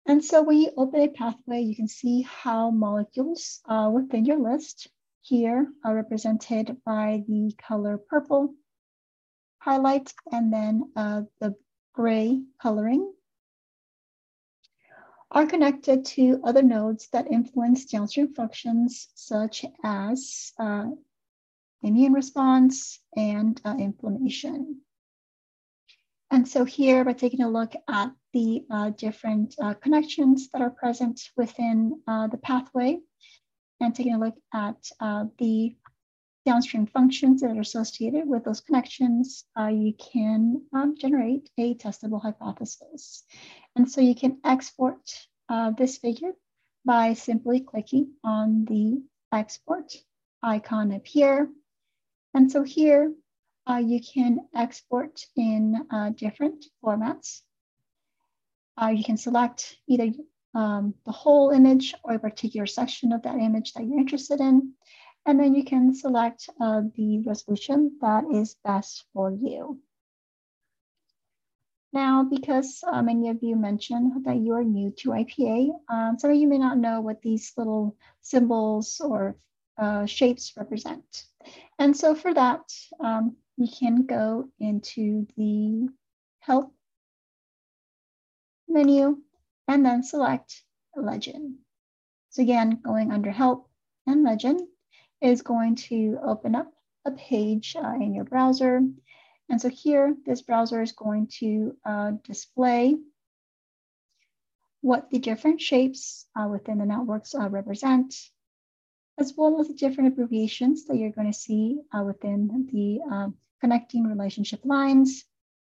[0.05, 4.39] And so when you open a pathway, you can see how molecules uh, within your
[4.39, 4.89] list
[5.21, 8.53] here are represented by the color purple
[9.59, 11.55] highlight and then uh, the
[11.93, 13.13] gray coloring
[15.29, 20.87] are connected to other nodes that influence downstream functions such as uh,
[21.83, 24.81] immune response, and uh, inflammation.
[26.29, 30.69] And so here, by taking a look at the uh, different uh, connections that are
[30.69, 32.99] present within uh, the pathway,
[33.81, 35.75] and taking a look at uh, the
[36.45, 42.21] downstream functions that are associated with those connections, uh, you can um, generate a testable
[42.21, 43.23] hypothesis.
[43.75, 45.27] And so you can export
[45.77, 46.31] this figure
[46.85, 49.93] by simply clicking on the export
[50.41, 51.49] icon up here
[52.33, 53.13] and so here
[53.69, 57.41] uh, you can export in uh, different formats.
[58.81, 60.11] Uh, you can select either
[60.53, 64.73] um, the whole image or a particular section of that image that you're interested in.
[65.25, 69.79] And then you can select uh, the resolution that is best for you.
[71.93, 76.31] Now, because uh, many of you mentioned that you are new to IPA, um, some
[76.31, 79.35] of you may not know what these little symbols or
[79.77, 81.25] uh, shapes represent.
[81.77, 82.61] And so for that,
[82.99, 85.89] um, you can go into the
[86.39, 86.73] help
[88.67, 89.17] menu
[89.71, 90.63] and then select
[90.97, 91.55] legend.
[92.29, 93.69] So again, going under help
[94.05, 94.59] and legend
[95.21, 96.73] is going to open up
[97.05, 98.81] a page uh, in your browser.
[99.49, 102.97] And so here, this browser is going to uh, display
[104.81, 108.13] what the different shapes uh, within the networks uh, represent
[109.19, 113.35] as well as the different abbreviations that you're going to see uh, within the um,
[113.61, 115.23] connecting relationship lines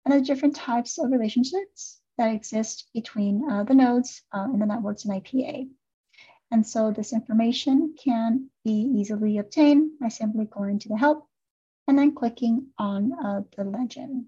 [0.05, 4.65] and the different types of relationships that exist between uh, the nodes uh, in the
[4.67, 5.67] networks and IPA.
[6.51, 11.25] And so this information can be easily obtained by simply going to the help
[11.87, 14.25] and then clicking on uh, the legend.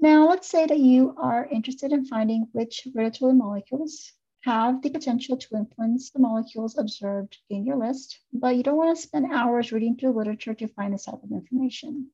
[0.00, 5.36] Now, let's say that you are interested in finding which regulatory molecules have the potential
[5.36, 9.72] to influence the molecules observed in your list, but you don't want to spend hours
[9.72, 12.10] reading through literature to find this type of information.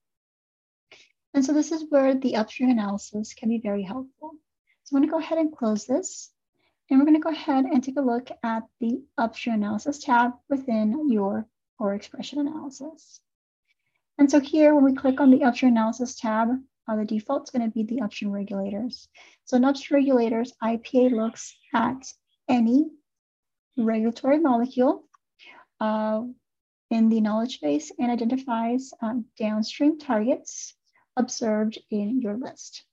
[1.35, 4.33] And so this is where the upstream analysis can be very helpful.
[4.85, 6.31] So I'm going to go ahead and close this.
[6.89, 10.33] And we're going to go ahead and take a look at the upstream analysis tab
[10.49, 11.47] within your
[11.79, 13.21] core expression analysis.
[14.19, 16.49] And so here, when we click on the upstream analysis tab,
[16.89, 19.09] uh, the default is going to be the upstream regulators.
[19.45, 22.03] So in upstream regulators, IPA looks at
[22.49, 22.87] any
[23.77, 25.05] regulatory molecule
[25.81, 26.23] uh,
[26.91, 30.75] in the knowledge base and identifies um, downstream targets
[31.17, 32.85] observed in your list.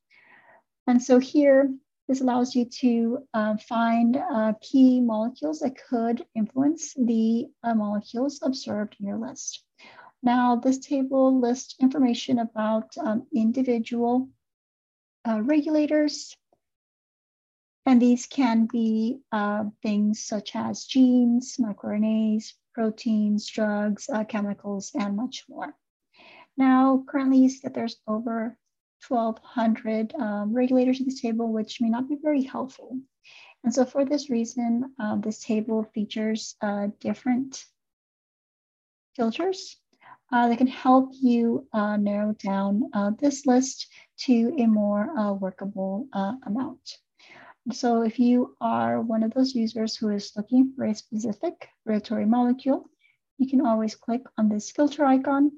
[0.87, 1.71] And so here,
[2.07, 8.41] this allows you to uh, find uh, key molecules that could influence the uh, molecules
[8.43, 9.63] observed in your list.
[10.26, 14.30] Now, this table lists information about um, individual
[15.28, 16.34] uh, regulators,
[17.86, 25.17] and these can be uh, things such as genes, microRNAs, proteins, drugs, uh, chemicals, and
[25.17, 25.76] much more.
[26.55, 28.57] Now, currently you see that there's over
[29.05, 32.97] 1,200 um, regulators in this table, which may not be very helpful.
[33.65, 37.65] And so for this reason, uh, this table features uh, different
[39.17, 39.76] filters
[40.34, 45.31] uh, that can help you uh, narrow down uh, this list to a more uh,
[45.31, 46.07] workable
[46.47, 46.97] amount.
[47.71, 52.25] So if you are one of those users who is looking for a specific regulatory
[52.25, 52.86] molecule,
[53.38, 55.51] you can always click on this filter icon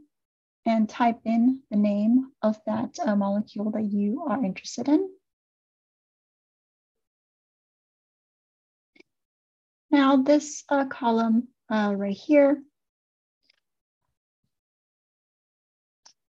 [0.65, 5.09] and type in the name of that uh, molecule that you are interested in.
[9.89, 12.61] Now this uh, column uh, right here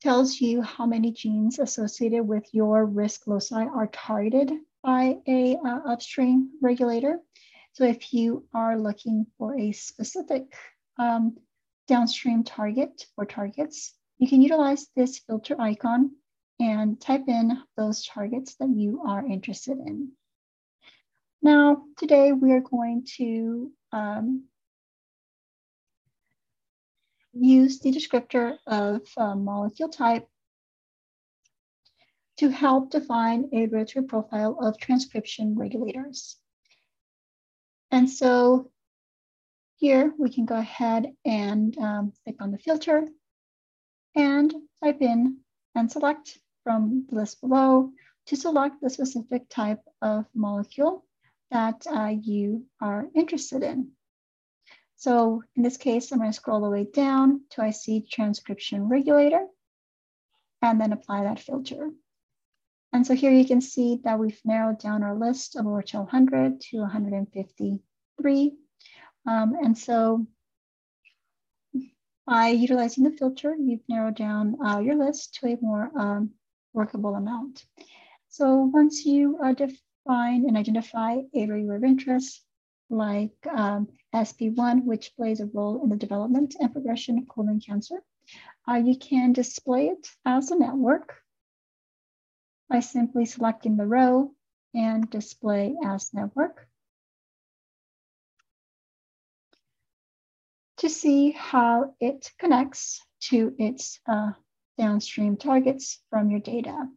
[0.01, 4.51] tells you how many genes associated with your risk loci are targeted
[4.83, 7.19] by a uh, upstream regulator.
[7.73, 10.53] So if you are looking for a specific
[10.97, 11.37] um,
[11.87, 16.11] downstream target or targets, you can utilize this filter icon
[16.59, 20.11] and type in those targets that you are interested in.
[21.41, 24.43] Now, today we are going to um,
[27.33, 30.27] use the descriptor of uh, molecule type
[32.37, 36.37] to help define a regulatory profile of transcription regulators.
[37.91, 38.71] And so
[39.75, 43.07] here we can go ahead and um, click on the filter
[44.15, 44.53] and
[44.83, 45.37] type in
[45.75, 47.91] and select from the list below
[48.27, 51.05] to select the specific type of molecule
[51.51, 53.91] that uh, you are interested in.
[54.99, 58.01] So in this case, I'm going to scroll all the way down to I see
[58.01, 59.47] transcription regulator
[60.61, 61.89] and then apply that filter.
[62.91, 66.59] And so here you can see that we've narrowed down our list of over 1,200
[66.59, 68.53] to 153.
[69.25, 70.27] Um, and so
[72.27, 76.31] by utilizing the filter, you've narrowed down uh, your list to a more um,
[76.73, 77.63] workable amount.
[78.27, 82.43] So once you uh, define and identify a area of interest,
[82.89, 88.01] like um, SP1, which plays a role in the development and progression of colon cancer,
[88.67, 91.15] uh, you can display it as a network
[92.69, 94.31] by simply selecting the row
[94.73, 96.69] and display as network.
[100.79, 104.31] to see how it connects to its uh,
[104.77, 106.87] downstream targets from your data.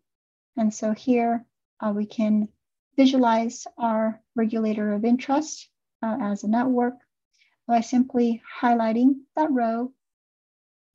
[0.56, 1.44] And so here
[1.80, 2.48] uh, we can
[2.96, 5.68] visualize our regulator of interest
[6.02, 6.94] uh, as a network
[7.66, 9.92] by simply highlighting that row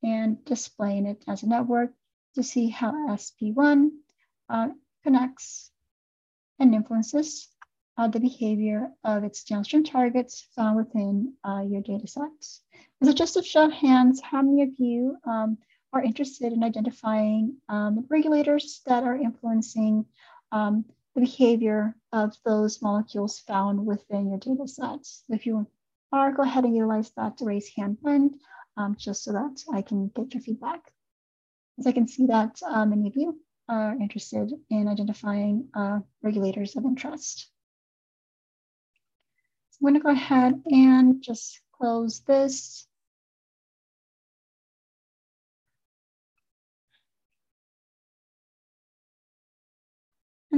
[0.02, 1.92] and displaying it as a network
[2.34, 3.90] to see how SP1
[4.48, 4.68] uh,
[5.02, 5.70] connects
[6.58, 7.48] and influences
[7.96, 12.62] uh, the behavior of its downstream targets found within uh, your data sets.
[13.02, 15.58] So just a show of hands, how many of you um,
[15.92, 20.04] are interested in identifying um, regulators that are influencing
[20.52, 20.84] um,
[21.14, 25.24] the behavior of those molecules found within your data sets?
[25.28, 25.66] If you
[26.12, 27.98] are, go ahead and utilize that to raise hand
[28.76, 30.92] um, just so that I can get your feedback.
[31.78, 36.74] As I can see that uh, many of you are interested in identifying uh, regulators
[36.76, 37.50] of interest.
[39.80, 42.87] I'm going to go ahead and just close this.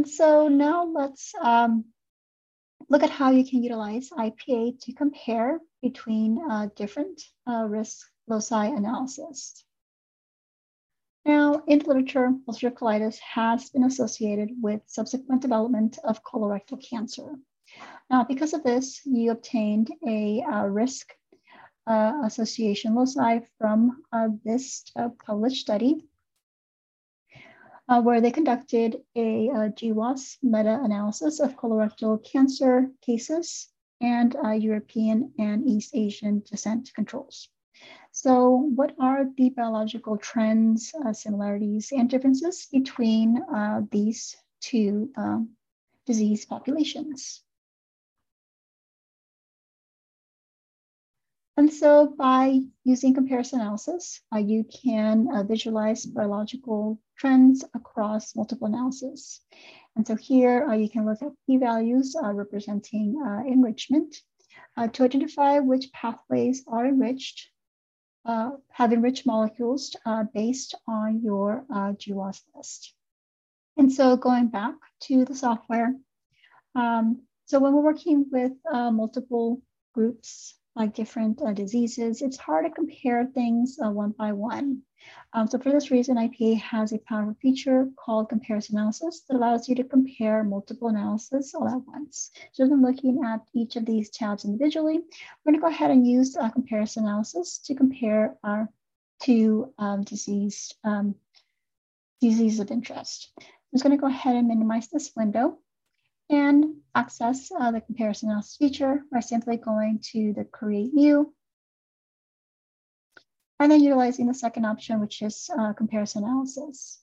[0.00, 1.84] And so now let's um,
[2.88, 8.68] look at how you can utilize IPA to compare between uh, different uh, risk loci
[8.68, 9.62] analysis.
[11.26, 17.34] Now, in the literature, ulcerative colitis has been associated with subsequent development of colorectal cancer.
[18.08, 21.12] Now, because of this, you obtained a uh, risk
[21.86, 26.06] uh, association loci from uh, this uh, published study
[27.90, 33.68] uh, where they conducted a, a GWAS meta-analysis of colorectal cancer cases
[34.00, 37.48] and uh, European and East Asian descent controls.
[38.12, 45.50] So what are the biological trends, uh, similarities, and differences between uh, these two um,
[46.06, 47.42] disease populations?
[51.60, 58.66] And so by using comparison analysis, uh, you can uh, visualize biological trends across multiple
[58.66, 59.42] analysis.
[59.94, 64.16] And so here uh, you can look at p-values uh, representing uh, enrichment
[64.78, 67.50] uh, to identify which pathways are enriched,
[68.24, 69.94] have enriched molecules
[70.32, 72.94] based on your GWAS list.
[73.76, 74.76] And so going back
[75.08, 75.94] to the software,
[76.74, 79.60] um, so when we're working with multiple
[79.92, 84.80] groups like different uh, diseases, it's hard to compare things uh, one by one.
[85.34, 89.68] Um, so for this reason, IPA has a powerful feature called comparison analysis that allows
[89.68, 92.30] you to compare multiple analysis all at once.
[92.52, 95.00] So than looking at each of these tabs individually,
[95.44, 98.70] we're gonna go ahead and use uh, comparison analysis to compare our
[99.22, 101.14] two um, disease, um,
[102.22, 103.30] diseases of interest.
[103.38, 105.58] I'm just gonna go ahead and minimize this window
[106.30, 111.32] and access uh, the comparison analysis feature by simply going to the create new
[113.58, 116.98] and then utilizing the second option, which is uh, comparison analysis.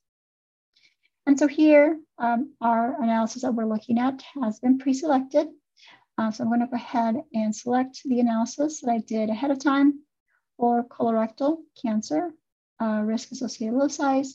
[1.27, 5.47] And so here, um, our analysis that we're looking at has been pre-selected.
[6.17, 9.51] Uh, so I'm going to go ahead and select the analysis that I did ahead
[9.51, 9.99] of time
[10.57, 12.31] for colorectal cancer,
[12.81, 14.19] uh, risk associated loci.
[14.19, 14.25] And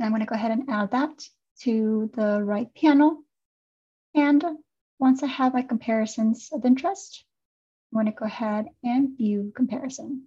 [0.00, 1.22] I'm going to go ahead and add that
[1.60, 3.22] to the right panel.
[4.14, 4.44] And
[4.98, 7.24] once I have my comparisons of interest,
[7.92, 10.26] I'm going to go ahead and view comparison.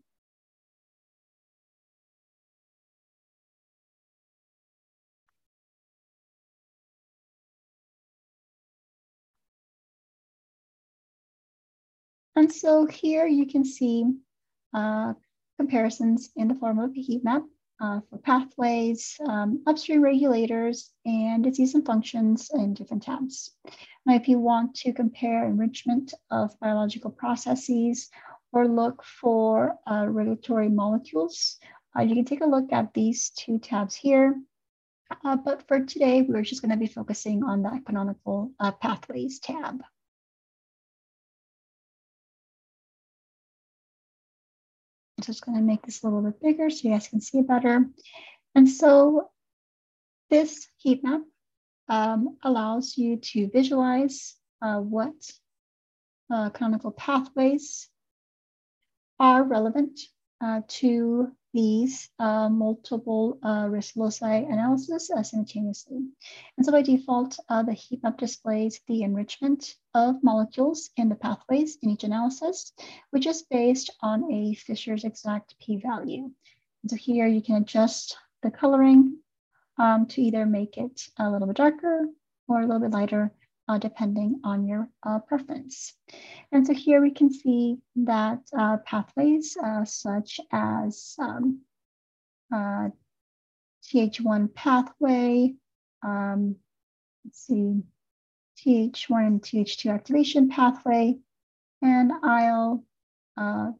[12.35, 14.03] And so here you can see
[14.73, 15.13] uh,
[15.57, 17.43] comparisons in the form of a heat map
[17.81, 23.51] uh, for pathways, um, upstream regulators, and disease and functions in different tabs.
[24.05, 28.09] Now, if you want to compare enrichment of biological processes
[28.53, 31.57] or look for uh, regulatory molecules,
[31.97, 34.39] uh, you can take a look at these two tabs here.
[35.23, 39.39] Uh, but for today, we're just going to be focusing on the canonical uh, pathways
[39.39, 39.81] tab.
[45.25, 47.85] Just going to make this a little bit bigger so you guys can see better.
[48.53, 49.29] And so
[50.29, 51.21] this heat map
[51.89, 55.13] um, allows you to visualize uh, what
[56.33, 57.89] uh, canonical pathways
[59.19, 59.99] are relevant
[60.41, 65.99] uh, to these uh, multiple uh, risk loci analysis uh, simultaneously.
[66.57, 71.15] And so by default, uh, the heat map displays the enrichment of molecules in the
[71.15, 72.73] pathways in each analysis,
[73.11, 76.29] which is based on a Fisher's exact p-value.
[76.87, 79.17] So here you can adjust the coloring
[79.79, 82.09] um, to either make it a little bit darker
[82.49, 83.31] or a little bit lighter
[83.67, 85.93] uh, depending on your uh, preference.
[86.51, 91.61] And so here we can see that uh, pathways uh, such as um,
[92.53, 92.89] uh,
[93.83, 95.55] TH1 pathway,
[96.03, 96.55] um,
[97.23, 97.81] let's see,
[98.59, 101.17] TH1 and TH2 activation pathway,
[101.81, 102.83] and IL
[103.37, 103.71] uh,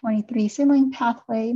[0.00, 1.54] 23 signaling pathway,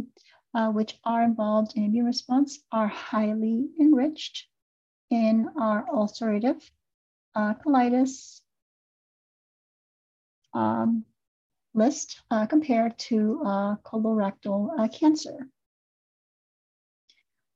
[0.73, 4.47] which are involved in immune response, are highly enriched
[5.11, 6.63] in our ulcerative
[7.35, 8.41] uh, colitis
[10.53, 11.05] um,
[11.75, 15.49] list uh, compared to uh, colorectal uh, cancer.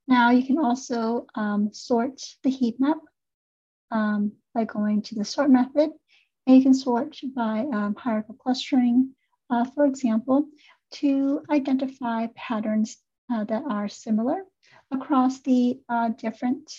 [0.07, 2.99] Now you can also um, sort the heat map
[3.91, 5.91] um, by going to the sort method,
[6.47, 9.15] and you can sort by um, hierarchical clustering,
[9.51, 10.47] uh, for example,
[10.91, 12.97] to identify patterns
[13.33, 14.43] uh, that are similar
[14.91, 15.79] across the
[16.17, 16.73] different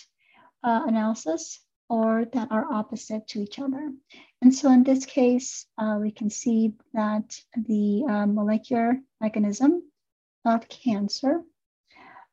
[0.62, 1.60] analysis
[1.90, 3.92] or that are opposite to each other.
[4.40, 9.82] And so in this case, uh, we can see that the uh, molecular mechanism
[10.44, 11.42] of cancer,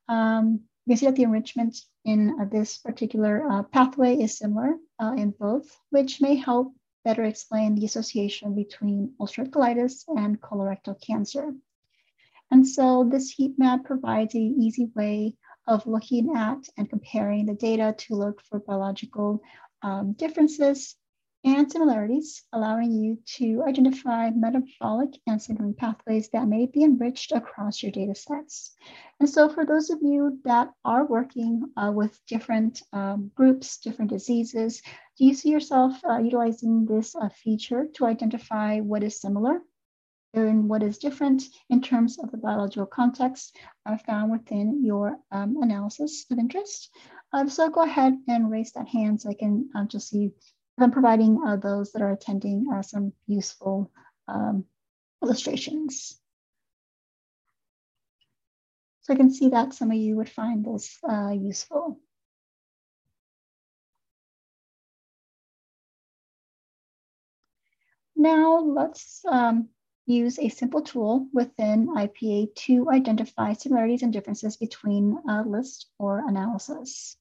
[0.08, 5.14] um, we see that the enrichment in uh, this particular uh, pathway is similar uh,
[5.18, 6.72] in both, which may help
[7.04, 11.52] better explain the association between ulcerative colitis and colorectal cancer.
[12.52, 15.34] And so this heat map provides an easy way
[15.68, 19.42] of looking at and comparing the data to look for biological
[19.82, 20.96] um, differences
[21.44, 27.82] and similarities, allowing you to identify metabolic and signaling pathways that may be enriched across
[27.82, 28.76] your data sets.
[29.20, 34.12] And so for those of you that are working uh, with different um, groups, different
[34.12, 34.82] diseases,
[35.18, 39.62] do you see yourself uh, utilizing this uh, feature to identify what is similar
[40.34, 45.58] and what is different in terms of the biological context uh, found within your um,
[45.62, 46.90] analysis of interest?
[47.34, 50.32] Um, so go ahead and raise that hand so I can um, just see
[50.80, 53.92] I'm providing uh, those that are attending uh, some useful
[54.28, 54.66] um,
[55.24, 56.20] illustrations.
[59.02, 62.00] So I can see that some of you would find this uh, useful.
[68.16, 69.70] Now let's um,
[70.08, 76.24] use a simple tool within IPA to identify similarities and differences between a list or
[76.28, 77.18] analysis.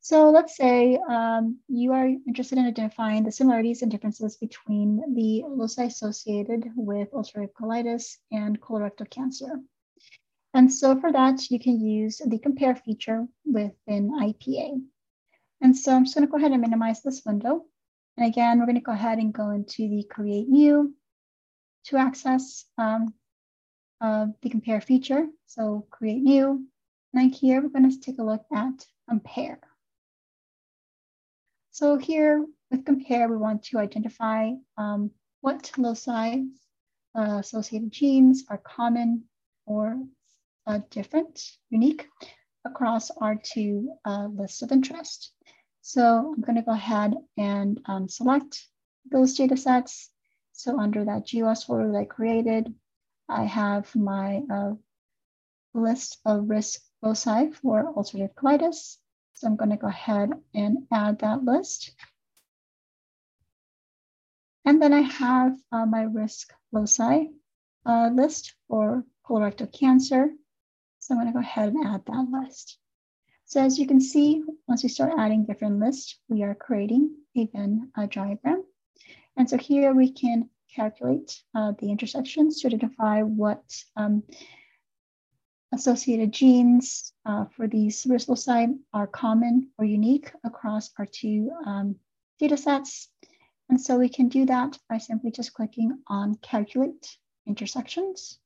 [0.00, 5.44] So let's say um, you are interested in identifying the similarities and differences between the
[5.48, 9.60] loci associated with ulcerative colitis and colorectal cancer.
[10.52, 14.82] And so for that, you can use the compare feature within IPA.
[15.62, 17.64] And so I'm just gonna go ahead and minimize this window.
[18.16, 20.94] And again, we're gonna go ahead and go into the create new
[21.86, 23.14] to access um,
[24.00, 25.26] uh, the compare feature.
[25.46, 26.66] So create new.
[27.12, 29.60] And here, we're gonna take a look at compare.
[31.70, 35.10] So here with compare, we want to identify um,
[35.40, 36.44] what loci
[37.16, 39.24] uh, associated genes are common
[39.66, 40.00] or
[40.66, 41.40] uh, different,
[41.70, 42.08] unique
[42.64, 45.33] across our two uh, lists of interest.
[45.86, 48.66] So I'm going to go ahead and um, select
[49.12, 50.08] those data sets.
[50.52, 52.74] So under that GWAS folder that I created,
[53.28, 54.72] I have my uh,
[55.74, 58.96] list of risk loci for ulcerative colitis.
[59.34, 61.92] So I'm going to go ahead and add that list.
[64.64, 67.28] And then I have uh, my risk loci
[67.84, 70.30] uh, list for colorectal cancer.
[71.00, 72.78] So I'm going to go ahead and add that list.
[73.54, 77.46] So as you can see, once we start adding different lists, we are creating a
[77.46, 78.64] Venn uh, diagram.
[79.36, 83.62] And so here we can calculate uh, the intersections to identify what
[83.94, 84.24] um,
[85.72, 91.94] associated genes uh, for these risk loci are common or unique across our two um,
[92.40, 93.08] data sets.
[93.70, 97.06] And so we can do that by simply just clicking on calculate
[97.46, 98.36] intersections.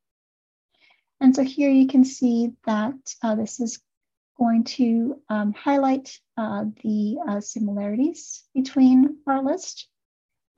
[1.19, 3.81] And so here you can see that uh, this is
[4.39, 9.89] going to um, highlight uh, the uh, similarities between our list,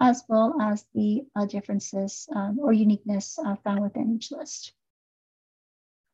[0.01, 4.73] as well as the uh, differences um, or uniqueness uh, found within each list.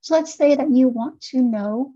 [0.00, 1.92] So let's say that you want to know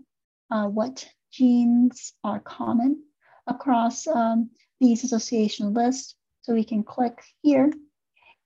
[0.49, 3.03] uh, what genes are common
[3.47, 4.49] across um,
[4.81, 6.15] these association lists.
[6.41, 7.71] So we can click here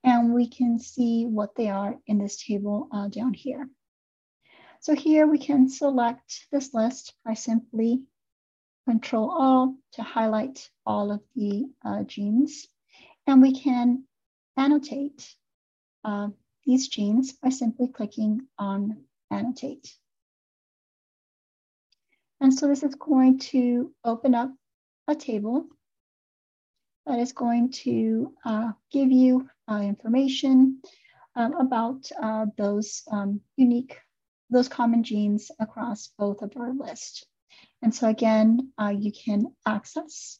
[0.04, 3.68] and we can see what they are in this table uh, down here.
[4.80, 8.02] So here we can select this list by simply
[8.88, 12.66] control all to highlight all of the uh, genes.
[13.26, 14.04] And we can
[14.56, 15.34] annotate
[16.04, 16.28] uh,
[16.64, 19.92] these genes by simply clicking on annotate.
[22.40, 24.52] And so this is going to open up
[25.08, 25.66] a table
[27.06, 30.80] that is going to uh, give you uh, information
[31.36, 33.96] um, about uh, those um, unique,
[34.50, 37.26] those common genes across both of our list.
[37.82, 40.38] And so again, uh, you can access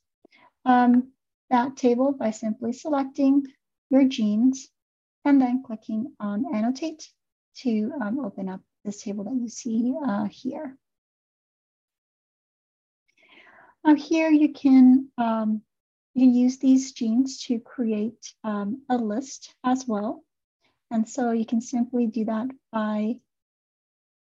[0.65, 1.13] um,
[1.51, 3.45] that table by simply selecting
[3.91, 4.69] your genes
[5.25, 7.09] and then clicking on annotate
[7.59, 10.77] to um, open up this table that you see uh, here.
[13.85, 15.63] Now here you can, um,
[16.15, 20.25] you can use these genes to create um, a list as well.
[20.91, 23.21] And so you can simply do that by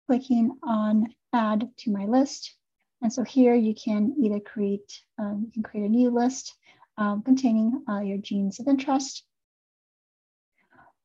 [0.06, 2.54] clicking on add to my list.
[3.02, 6.54] And so here you can either create, um, you can create a new list
[6.96, 9.24] um, containing uh, your genes of interest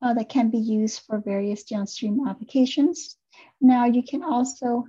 [0.00, 3.16] uh, that can be used for various downstream applications.
[3.60, 4.84] Now you can also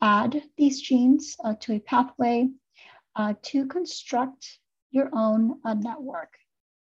[0.00, 2.48] add these genes uh, to a pathway
[3.14, 4.58] uh, to construct
[4.90, 6.32] your own uh, network.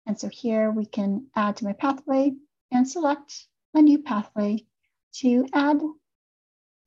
[0.05, 2.33] And so here we can add to my pathway
[2.71, 4.65] and select a new pathway
[5.15, 5.81] to add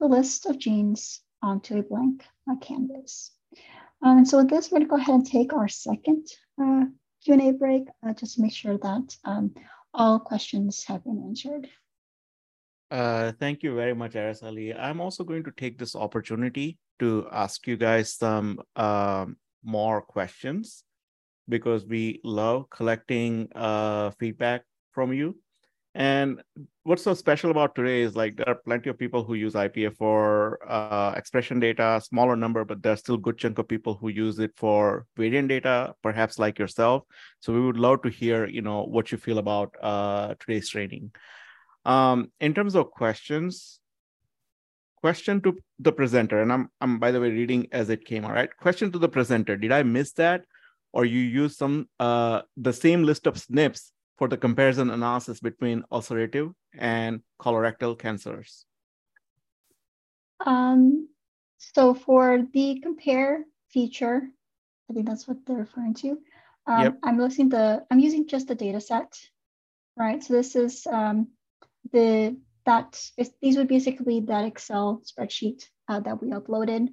[0.00, 3.32] the list of genes onto a blank uh, canvas.
[4.02, 6.26] Um, and so with this, we're gonna go ahead and take our second
[6.62, 6.84] uh,
[7.24, 9.54] Q&A break, uh, just to make sure that um,
[9.94, 11.68] all questions have been answered.
[12.90, 14.78] Uh, thank you very much, Araceli.
[14.78, 20.84] I'm also going to take this opportunity to ask you guys some um, more questions
[21.48, 25.36] because we love collecting uh, feedback from you.
[25.96, 26.42] And
[26.82, 29.96] what's so special about today is like there are plenty of people who use IPA
[29.96, 34.38] for uh, expression data, smaller number, but there's still good chunk of people who use
[34.38, 37.04] it for variant data, perhaps like yourself.
[37.40, 41.12] So we would love to hear, you know, what you feel about uh, today's training.
[41.86, 43.80] Um, in terms of questions,
[44.96, 48.26] question to the presenter, and I'm I'm by the way reading as it came.
[48.26, 49.56] All right, question to the presenter.
[49.56, 50.44] Did I miss that,
[50.92, 55.82] or you use some uh, the same list of SNPs for the comparison analysis between
[55.92, 58.64] ulcerative and colorectal cancers?
[60.44, 61.08] Um,
[61.58, 64.22] so for the compare feature,
[64.90, 66.18] I think that's what they're referring to.
[66.66, 66.98] Um, yep.
[67.02, 69.18] I'm using the I'm using just the data set,
[69.96, 70.22] right?
[70.22, 71.28] So this is um,
[71.92, 73.00] the that
[73.40, 76.88] these would basically that Excel spreadsheet uh, that we uploaded.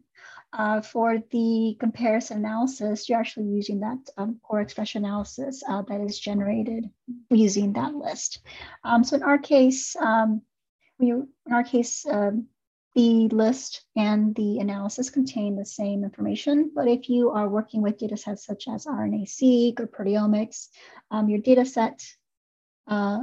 [0.56, 5.99] Uh, for the comparison analysis, you're actually using that um, core expression analysis uh, that
[5.99, 6.88] is generated
[7.32, 8.39] using that list.
[8.84, 10.43] Um, so in our case, um,
[10.99, 12.45] we, in our case, um,
[12.93, 17.97] the list and the analysis contain the same information, but if you are working with
[17.97, 20.68] data sets such as RNA-seq or proteomics,
[21.10, 22.06] um, your data set
[22.86, 23.22] uh,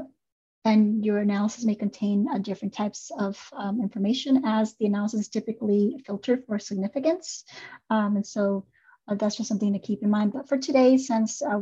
[0.64, 5.28] and your analysis may contain uh, different types of um, information as the analysis is
[5.28, 7.44] typically filtered for significance.
[7.88, 8.66] Um, and so
[9.08, 10.32] uh, that's just something to keep in mind.
[10.32, 11.61] But for today, since uh,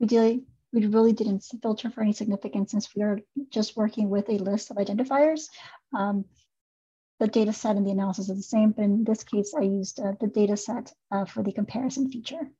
[0.00, 0.40] we, did,
[0.72, 3.20] we really didn't filter for any significance since we are
[3.50, 5.48] just working with a list of identifiers,
[5.96, 6.24] um,
[7.20, 8.72] the data set and the analysis are the same.
[8.72, 12.50] But in this case, I used uh, the data set uh, for the comparison feature.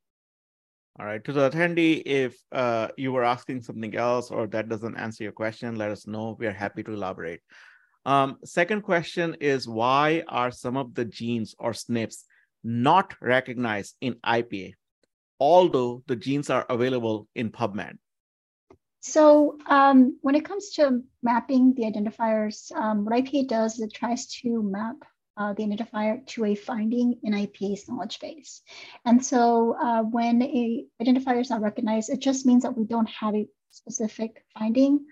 [0.99, 1.24] All right.
[1.24, 5.32] To the attendee, if uh, you were asking something else or that doesn't answer your
[5.32, 6.36] question, let us know.
[6.38, 7.40] We are happy to elaborate.
[8.05, 12.24] Um, second question is why are some of the genes or SNPs
[12.62, 14.74] not recognized in IPA,
[15.40, 17.97] although the genes are available in PubMed?
[19.01, 23.95] So um, when it comes to mapping the identifiers, um, what IPA does is it
[23.95, 24.97] tries to map
[25.36, 28.62] uh, the identifier to a finding in IPA's knowledge base.
[29.04, 33.08] And so uh, when a identifier is not recognized, it just means that we don't
[33.08, 35.06] have a specific finding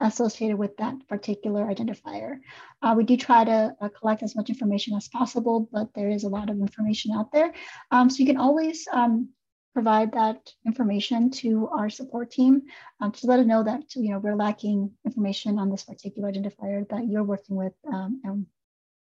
[0.00, 2.38] associated with that particular identifier.
[2.82, 6.24] Uh, we do try to uh, collect as much information as possible, but there is
[6.24, 7.52] a lot of information out there.
[7.90, 9.30] Um, so you can always um,
[9.74, 12.62] provide that information to our support team
[13.00, 16.88] um, to let us know that you know we're lacking information on this particular identifier
[16.88, 18.46] that you're working with um, and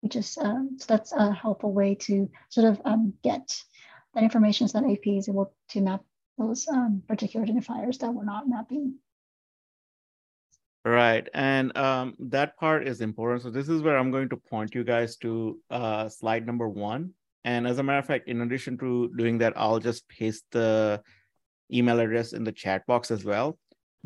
[0.00, 3.56] which is um, so that's a helpful way to sort of um, get
[4.14, 6.02] that information so that AP is able to map
[6.38, 8.94] those um, particular identifiers that we're not mapping.
[10.84, 13.42] Right, and um, that part is important.
[13.42, 17.12] So this is where I'm going to point you guys to uh, slide number one.
[17.44, 21.02] And as a matter of fact, in addition to doing that, I'll just paste the
[21.72, 23.58] email address in the chat box as well.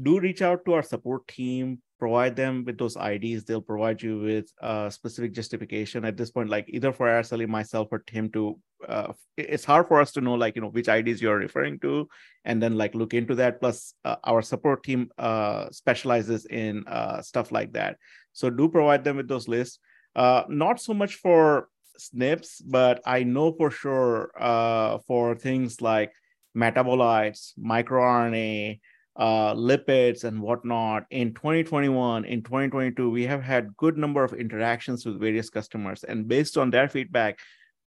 [0.02, 3.44] Do reach out to our support team provide them with those IDs.
[3.44, 7.86] They'll provide you with a specific justification at this point, like either for Araceli, myself,
[7.92, 11.22] or Tim to, uh, it's hard for us to know like, you know, which IDs
[11.22, 12.08] you're referring to
[12.44, 13.60] and then like look into that.
[13.60, 17.98] Plus uh, our support team uh, specializes in uh, stuff like that.
[18.32, 19.78] So do provide them with those lists.
[20.16, 21.68] Uh, not so much for
[22.00, 26.10] SNPs, but I know for sure uh, for things like
[26.56, 28.80] metabolites, microRNA,
[29.16, 31.04] uh, lipids and whatnot.
[31.10, 36.04] In 2021 in 2022 we have had good number of interactions with various customers.
[36.04, 37.38] And based on their feedback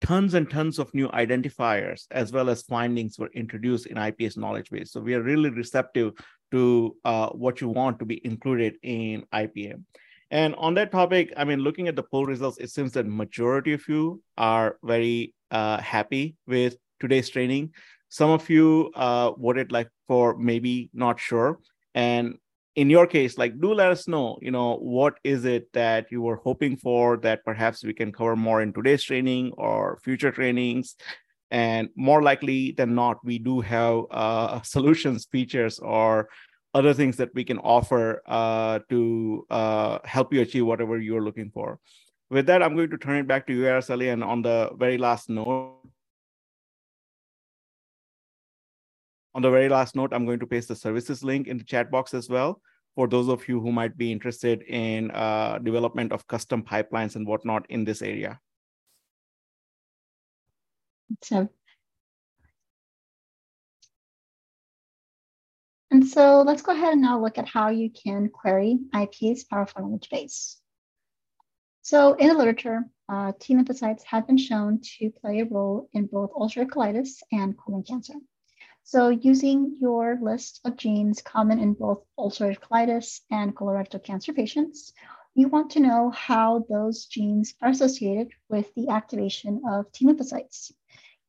[0.00, 4.70] tons and tons of new identifiers as well as findings were introduced in IPA's knowledge
[4.70, 4.92] base.
[4.92, 6.14] So we are really receptive
[6.50, 9.82] to uh, what you want to be included in ipm
[10.30, 13.72] and on that topic i mean looking at the poll results it seems that majority
[13.72, 17.72] of you are very uh, happy with today's training
[18.08, 21.58] some of you uh, voted like for maybe not sure.
[21.94, 22.36] And
[22.76, 26.22] in your case, like do let us know, you know, what is it that you
[26.22, 30.94] were hoping for that perhaps we can cover more in today's training or future trainings.
[31.50, 36.28] And more likely than not, we do have uh, solutions, features, or
[36.74, 41.50] other things that we can offer uh, to uh, help you achieve whatever you're looking
[41.50, 41.80] for.
[42.30, 44.12] With that, I'm going to turn it back to you, Araceli.
[44.12, 45.80] And on the very last note,
[49.34, 51.90] On the very last note, I'm going to paste the services link in the chat
[51.90, 52.60] box as well
[52.98, 57.26] for those of you who might be interested in uh, development of custom pipelines and
[57.28, 58.40] whatnot in this area.
[61.22, 61.48] So,
[65.92, 69.82] and so let's go ahead and now look at how you can query IPA's Powerful
[69.82, 70.60] Knowledge Base.
[71.82, 76.06] So in the literature, uh, T lymphocytes have been shown to play a role in
[76.06, 78.14] both ulcerative colitis and colon cancer.
[78.90, 84.94] So using your list of genes common in both ulcerative colitis and colorectal cancer patients,
[85.34, 90.72] you want to know how those genes are associated with the activation of T lymphocytes.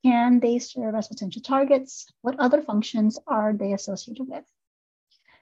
[0.06, 2.08] Can they serve as potential targets?
[2.22, 4.46] What other functions are they associated with?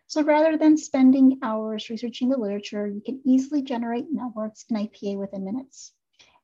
[0.08, 5.20] So rather than spending hours researching the literature, you can easily generate networks in IPA
[5.20, 5.94] within minutes.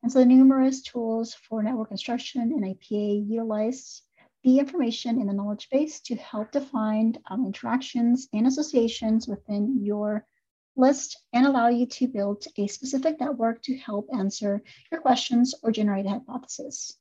[0.03, 4.03] And so the numerous tools for network construction in IPA utilize
[4.43, 10.25] the information in the knowledge base to help define um, interactions and associations within your
[10.75, 15.71] list and allow you to build a specific network to help answer your questions or
[15.71, 16.97] generate a hypothesis.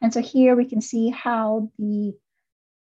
[0.00, 2.14] And so here we can see how the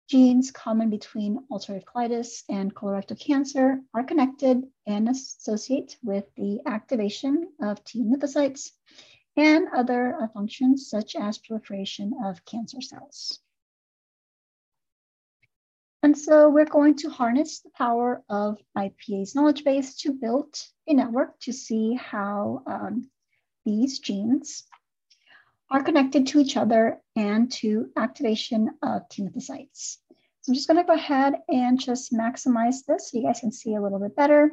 [0.08, 7.48] genes common between ulcerative colitis and colorectal cancer are connected and associate with the activation
[7.60, 8.70] of T lymphocytes
[9.36, 13.40] and other uh, functions such as proliferation of cancer cells.
[16.02, 20.54] And so we're going to harness the power of IPA's knowledge base to build
[20.86, 23.10] a network to see how um,
[23.64, 24.64] these genes
[25.70, 29.96] are connected to each other and to activation of T lymphocytes.
[30.40, 33.74] So I'm just gonna go ahead and just maximize this so you guys can see
[33.74, 34.52] a little bit better.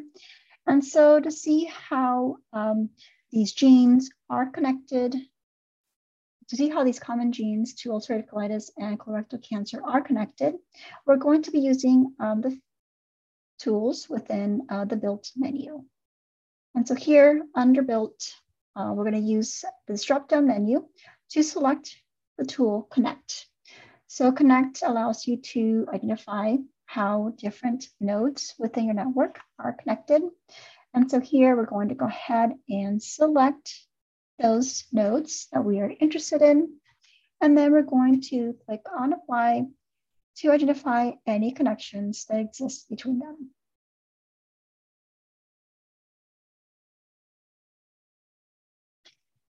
[0.67, 2.89] And so to see how um,
[3.31, 5.15] these genes are connected
[6.49, 10.55] to see how these common genes to ulcerative colitis and colorectal cancer are connected,
[11.05, 12.59] we're going to be using um, the
[13.59, 15.83] tools within uh, the built menu.
[16.75, 18.33] And so here under built,
[18.75, 20.85] uh, we're going to use this drop-down menu
[21.31, 21.95] to select
[22.37, 23.47] the tool connect.
[24.07, 30.21] So connect allows you to identify how different nodes within your network are connected.
[30.93, 33.73] And so here we're going to go ahead and select
[34.39, 36.77] those nodes that we are interested in.
[37.41, 39.65] And then we're going to click on apply
[40.37, 43.51] to identify any connections that exist between them.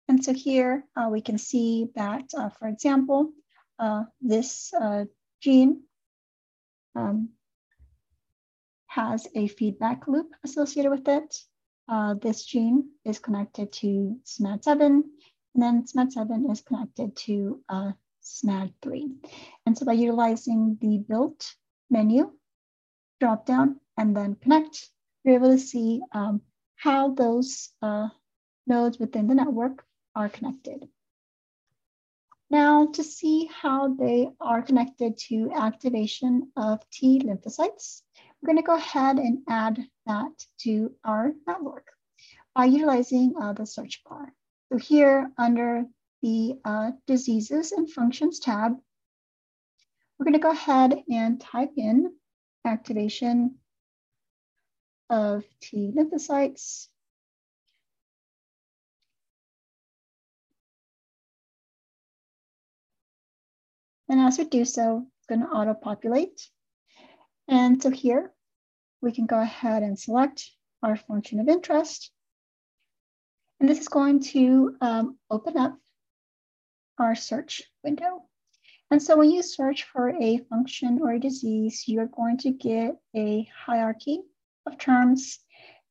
[0.08, 3.32] And so here uh, we can see that, uh, for example,
[3.78, 5.04] uh, this uh,
[5.40, 5.82] gene
[6.94, 7.30] um,
[8.86, 11.36] has a feedback loop associated with it
[11.88, 15.02] uh, this gene is connected to SMAD7, and
[15.54, 19.10] then SMAD7 is connected to uh, SMAD3.
[19.66, 21.54] And so by utilizing the built
[21.90, 22.32] menu,
[23.20, 24.88] drop down, and then connect,
[25.24, 26.42] you're able to see um,
[26.76, 28.08] how those uh,
[28.66, 29.84] nodes within the network
[30.14, 30.88] are connected.
[32.50, 38.02] Now to see how they are connected to activation of T lymphocytes,
[38.40, 40.32] we're going to go ahead and add that
[40.62, 41.86] to our network
[42.54, 44.32] by utilizing uh, the search bar.
[44.72, 45.84] So here under
[46.22, 48.72] the uh, diseases and functions tab,
[50.18, 52.12] we're going to go ahead and type in
[52.64, 53.54] activation
[55.08, 56.88] of T lymphocytes.
[64.10, 66.48] And as we do so, it's going to auto-populate
[67.48, 68.32] and so here
[69.00, 70.50] we can go ahead and select
[70.82, 72.10] our function of interest.
[73.60, 75.76] And this is going to um, open up
[76.98, 78.24] our search window.
[78.90, 82.96] And so when you search for a function or a disease, you're going to get
[83.14, 84.20] a hierarchy
[84.66, 85.40] of terms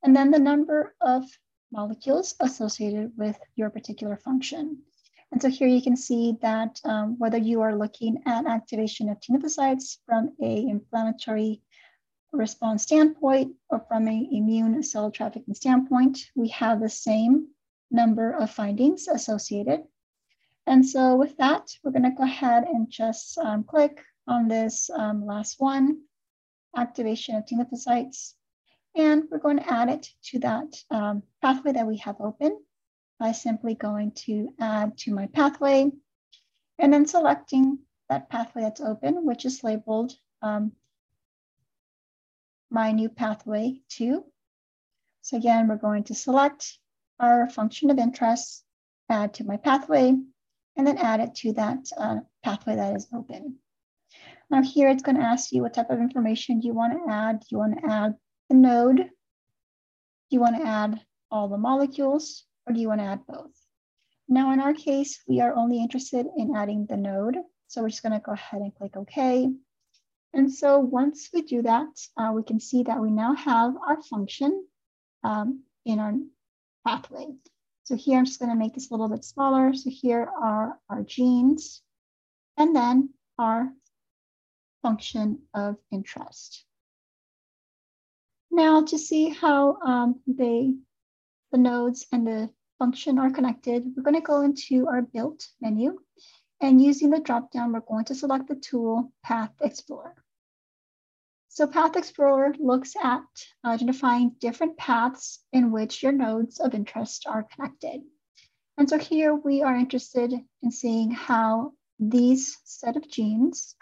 [0.04, 1.24] and then the number of
[1.72, 4.78] molecules associated with your particular function.
[5.32, 9.20] And so here you can see that um, whether you are looking at activation of
[9.20, 11.62] T lymphocytes from a inflammatory
[12.38, 17.48] response standpoint or from an immune cell trafficking standpoint, we have the same
[17.92, 19.82] number of findings associated.
[20.66, 25.26] And so with that, we're gonna go ahead and just um, click on this um,
[25.26, 26.02] last one,
[26.76, 28.34] activation of T lymphocytes.
[28.96, 32.60] And we're going to add it to that um, pathway that we have open
[33.20, 35.92] by simply going to add to my pathway
[36.80, 37.80] and then selecting
[38.10, 40.72] that pathway that's open, which is labeled um,
[42.70, 44.24] my new pathway two.
[45.22, 46.78] So again, we're going to select
[47.20, 48.64] our function of interest,
[49.10, 50.14] add to my pathway,
[50.76, 53.58] and then add it to that uh, pathway that is open.
[54.50, 57.40] Now here it's going to ask you what type of information you want to add.
[57.42, 58.16] Do you want to add
[58.50, 58.98] the node?
[58.98, 59.04] Do
[60.30, 61.02] you want to add
[61.32, 62.46] all the molecules?
[62.68, 63.52] or do you want to add both?
[64.28, 67.38] Now in our case, we are only interested in adding the node.
[67.68, 69.50] So we're just gonna go ahead and click OK.
[70.34, 74.02] And so once we do that, uh, we can see that we now have our
[74.04, 74.66] function
[75.24, 76.14] um, in our
[76.86, 77.28] pathway.
[77.84, 79.74] So here I'm just going to make this a little bit smaller.
[79.74, 81.82] So here are our genes
[82.58, 83.10] and then
[83.40, 83.72] our
[84.82, 86.66] function of interest.
[88.52, 90.74] Now to see how um, they,
[91.52, 92.50] the nodes and the
[92.80, 95.98] function are connected, we're going to go into our built menu
[96.60, 100.16] and using the dropdown, we're going to select the tool Path Explorer.
[101.50, 103.24] So Path Explorer looks at
[103.66, 108.02] identifying different paths in which your nodes of interest are connected.
[108.78, 113.76] And so here we are interested in seeing how these set of genes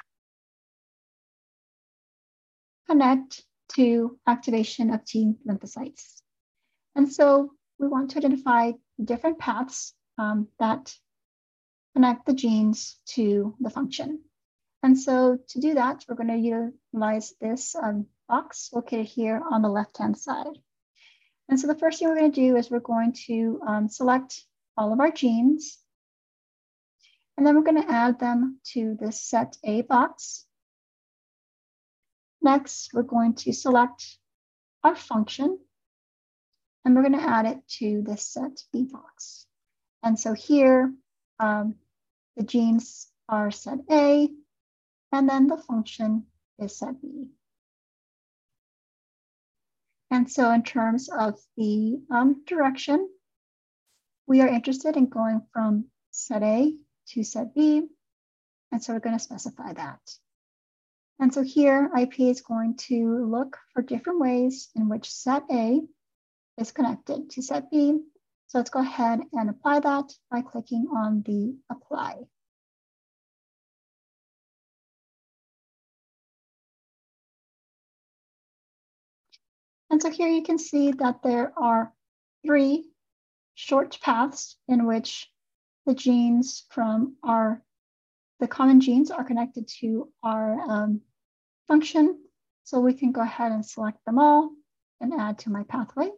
[2.87, 6.21] connect to activation of T lymphocytes.
[6.95, 8.71] And so we want to identify
[9.03, 10.95] different paths um, that
[11.95, 14.19] connect the genes to the function.
[14.83, 19.61] And so to do that, we're going to utilize this um, box located here on
[19.61, 20.59] the left-hand side.
[21.47, 24.43] And so the first thing we're going to do is we're going to um, select
[24.75, 25.79] all of our genes.
[27.37, 30.45] And then we're going to add them to the set A box.
[32.41, 34.17] Next, we're going to select
[34.83, 35.59] our function.
[36.83, 39.47] And we're going to add it to the set B box.
[40.03, 40.93] And so here,
[41.39, 41.75] um,
[42.35, 44.29] the genes are set A,
[45.11, 46.25] and then the function
[46.59, 47.29] is set B.
[50.11, 53.09] And so in terms of the um, direction,
[54.27, 56.73] we are interested in going from set A
[57.09, 57.87] to set B.
[58.71, 59.99] And so we're going to specify that.
[61.19, 65.81] And so here IP is going to look for different ways in which set A
[66.57, 67.99] is connected to set B.
[68.47, 72.25] So let's go ahead and apply that by clicking on the apply.
[79.89, 81.93] And so here you can see that there are
[82.45, 82.89] three
[83.53, 85.31] short paths in which
[85.85, 87.63] the genes from our,
[88.39, 91.01] the common genes are connected to our um,
[91.67, 92.19] function.
[92.63, 94.51] So we can go ahead and select them all
[94.99, 96.09] and add to my pathway.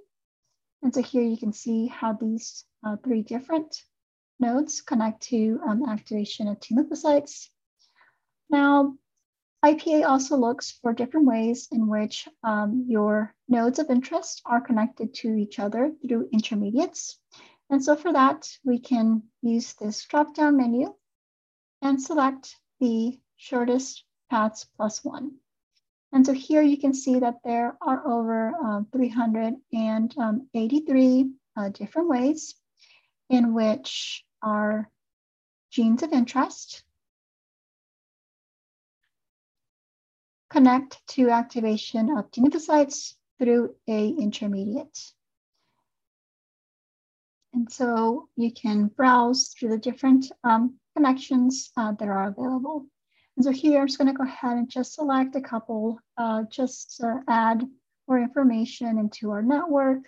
[0.84, 3.84] And so here you can see how these uh, three different
[4.39, 7.49] nodes connect to um, activation of T lymphocytes.
[8.49, 8.95] Now,
[9.65, 15.13] IPA also looks for different ways in which um, your nodes of interest are connected
[15.15, 17.19] to each other through intermediates.
[17.69, 20.93] And so for that, we can use this drop-down menu
[21.82, 25.38] and select the shortest paths plus one.
[26.14, 32.55] And so here you can see that there are over um, 383 uh, different ways
[33.30, 34.89] in which our
[35.70, 36.84] genes of interest
[40.49, 44.97] connect to activation of T lymphocytes through a intermediate.
[47.53, 52.86] And so you can browse through the different um, connections uh, that are available.
[53.38, 56.43] And so here I'm just going to go ahead and just select a couple uh,
[56.49, 57.63] just to add
[58.07, 59.99] more information into our network.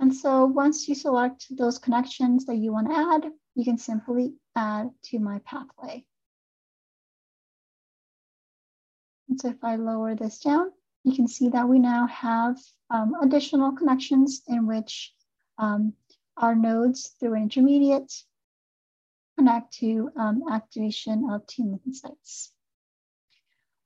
[0.00, 4.34] And so once you select those connections that you want to add, you can simply
[4.56, 6.04] add to my pathway.
[9.28, 10.72] And so if I lower this down,
[11.04, 12.56] you can see that we now have
[12.90, 15.12] um, additional connections in which
[15.58, 15.92] um,
[16.36, 18.12] our nodes through an intermediate
[19.36, 22.50] connect to um, activation of T lymphocytes.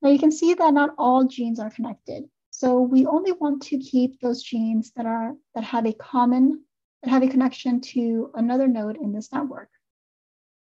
[0.02, 2.24] Now you can see that not all genes are connected.
[2.50, 6.64] So we only want to keep those genes that are that have a common,
[7.02, 9.68] that have a connection to another node in this network.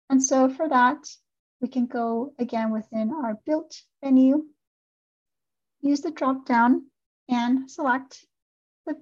[0.09, 1.07] And so for that,
[1.61, 4.45] we can go again within our built menu,
[5.85, 6.85] use the drop down
[7.29, 8.25] and select
[8.85, 8.95] the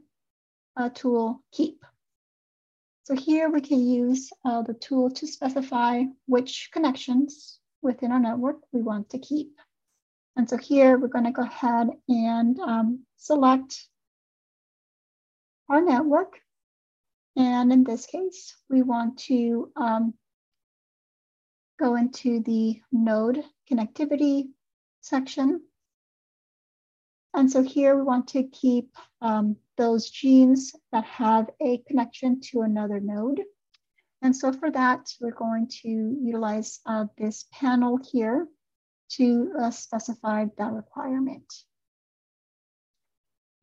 [0.77, 1.83] uh, tool keep.
[3.05, 8.57] So here we can use uh, the tool to specify which connections within our network
[8.71, 9.51] we want to keep.
[10.35, 13.87] And so here we're going to go ahead and um, select
[15.69, 16.39] our network.
[17.35, 20.13] And in this case, we want to um,
[21.79, 24.49] go into the node connectivity
[25.01, 25.61] section.
[27.35, 32.61] And so here we want to keep um, those genes that have a connection to
[32.61, 33.41] another node.
[34.21, 38.47] And so for that, we're going to utilize uh, this panel here
[39.13, 41.51] to uh, specify that requirement.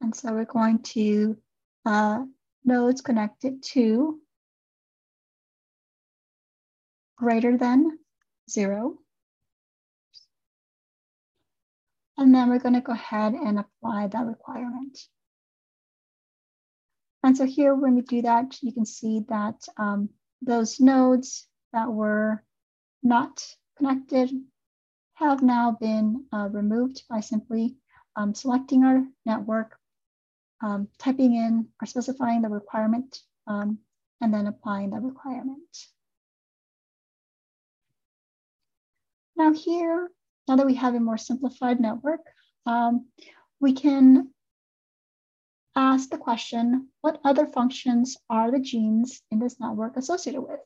[0.01, 1.37] And so we're going to
[1.87, 2.25] uh,
[2.65, 4.21] nodes connected to
[7.17, 7.99] greater than
[8.51, 8.99] zero.
[12.21, 14.99] And then we're going to go ahead and apply that requirement.
[17.23, 20.11] And so here, when we do that, you can see that um,
[20.43, 22.45] those nodes that were
[23.03, 23.43] not
[23.79, 24.31] connected
[25.15, 27.77] have now been uh, removed by simply
[28.17, 29.79] um, selecting our network,
[30.63, 33.79] um, typing in or specifying the requirement, um,
[34.21, 35.87] and then applying the requirement.
[39.37, 40.11] Now here,
[40.49, 42.21] now that we have a more simplified network,
[42.67, 43.07] um,
[43.61, 44.31] we can
[45.77, 50.61] ask the question, what other functions are the genes in this network associated with?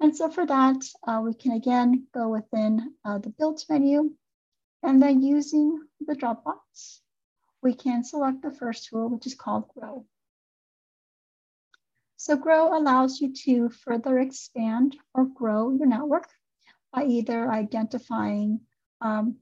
[0.00, 4.12] And so for that, uh, we can again go within uh, the build menu
[4.82, 7.00] and then using the Dropbox,
[7.62, 10.06] we can select the first tool, which is called Grow.
[12.16, 16.28] So Grow allows you to further expand or grow your network
[16.92, 18.60] by either identifying
[19.00, 19.36] um,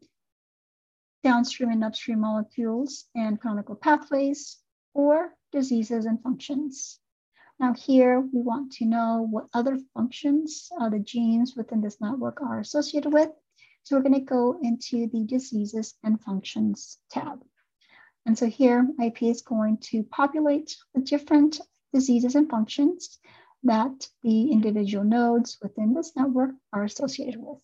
[1.22, 4.58] downstream and upstream molecules and canonical pathways,
[4.92, 6.98] or diseases and functions.
[7.58, 12.40] Now here we want to know what other functions uh, the genes within this network
[12.42, 13.30] are associated with.
[13.84, 17.44] So we're gonna go into the diseases and functions tab.
[18.26, 21.60] And so here IP is going to populate the different
[21.92, 23.18] diseases and functions
[23.64, 27.60] that the individual nodes within this network are associated with.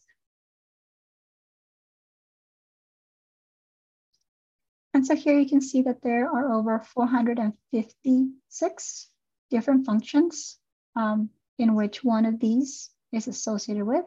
[4.92, 9.08] And so here you can see that there are over 456
[9.50, 10.58] different functions
[10.96, 14.04] um, in which one of these is associated with.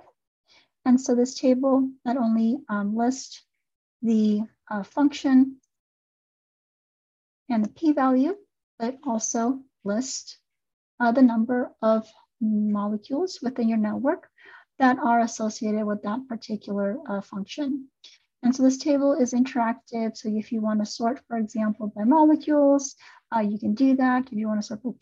[0.86, 3.42] And so this table not only um, lists
[4.02, 5.62] the uh, function
[7.50, 8.36] and the p-value,
[8.78, 10.38] but also lists
[11.00, 12.08] uh, the number of
[12.42, 14.28] molecules within your network
[14.80, 17.88] that are associated with that particular uh, function.
[18.44, 20.18] And so this table is interactive.
[20.18, 22.96] So if you want to sort, for example, by molecules,
[23.34, 24.28] uh, you can do that.
[24.28, 24.94] If you want to sort by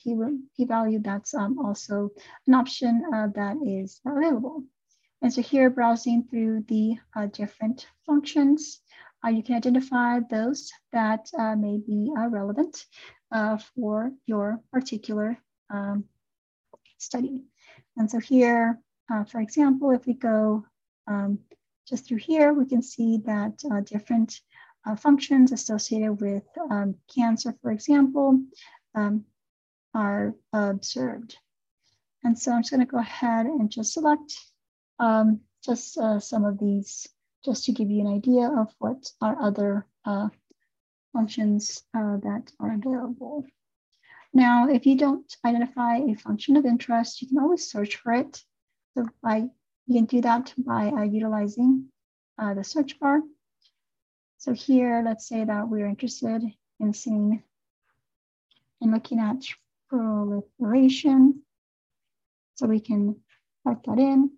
[0.55, 2.11] p-value, that's um, also
[2.47, 4.63] an option uh, that is available.
[5.23, 8.79] And so here, browsing through the uh, different functions,
[9.25, 12.85] uh, you can identify those that uh, may be relevant
[13.75, 15.37] for your particular
[15.71, 16.05] um,
[16.97, 17.43] study.
[17.97, 18.79] And so here,
[19.29, 20.65] for example, if we go
[21.07, 21.39] um,
[21.87, 24.39] just through here, we can see that uh, different
[24.85, 28.39] uh, functions associated with um, cancer, for example,
[28.95, 29.25] um,
[29.93, 31.37] are observed.
[32.23, 34.33] And so I'm just gonna go ahead and just select
[34.99, 37.07] um, just uh, some of these,
[37.43, 40.29] just to give you an idea of what are other uh,
[41.13, 43.45] functions uh, that are available.
[44.33, 48.41] Now, if you don't identify a function of interest, you can always search for it.
[48.95, 49.49] So by
[49.87, 51.87] you can do that by uh, utilizing
[52.37, 53.19] uh, the search bar.
[54.37, 56.43] So here, let's say that we're interested
[56.79, 57.43] in seeing
[58.79, 59.43] and looking at
[59.89, 61.41] proliferation.
[62.55, 63.17] So we can
[63.67, 64.31] type that in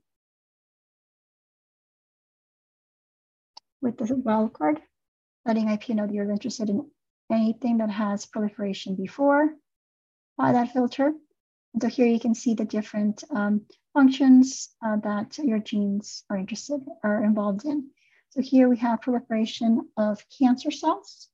[3.81, 4.79] with the wildcard,
[5.45, 6.89] letting IP know that you're interested in
[7.31, 9.53] anything that has proliferation before
[10.37, 11.13] by that filter.
[11.81, 16.81] So here you can see the different um, functions uh, that your genes are interested
[17.03, 17.89] are involved in.
[18.29, 21.29] So here we have proliferation of cancer cells.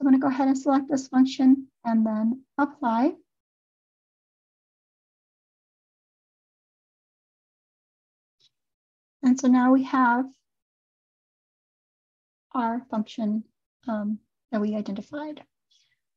[0.00, 3.12] I'm going to go ahead and select this function and then apply.
[9.22, 10.26] And so now we have
[12.54, 13.44] our function
[13.88, 14.20] um,
[14.52, 15.42] that we identified.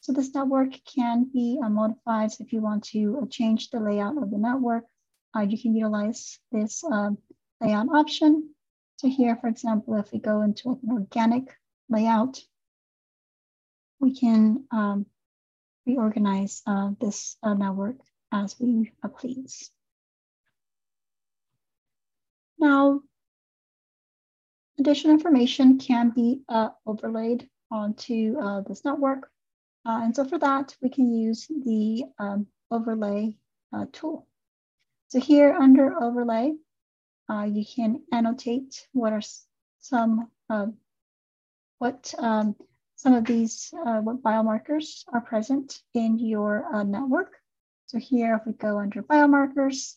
[0.10, 2.32] So this network can be uh, modified.
[2.32, 4.86] So if you want to uh, change the layout of the network,
[5.36, 7.20] uh, you can utilize this um,
[7.62, 8.50] layout option.
[8.96, 11.56] So here, for example, if we go into an organic
[11.90, 12.42] layout,
[14.00, 15.06] we can um,
[15.86, 17.98] reorganize uh, this uh, network
[18.32, 19.70] as we uh, please.
[22.58, 23.02] Now,
[24.80, 26.42] additional information can be
[26.88, 29.30] overlaid onto this network.
[29.90, 33.36] Uh, and so for that, we can use the um, overlay
[33.74, 34.28] uh, tool.
[35.08, 36.54] So here under overlay,
[37.28, 39.22] uh, you can annotate what are
[39.80, 40.68] some uh,
[41.80, 42.56] what um,
[42.98, 47.34] some of these uh, what biomarkers are present in your uh, network.
[47.88, 49.96] So here, if we go under biomarkers,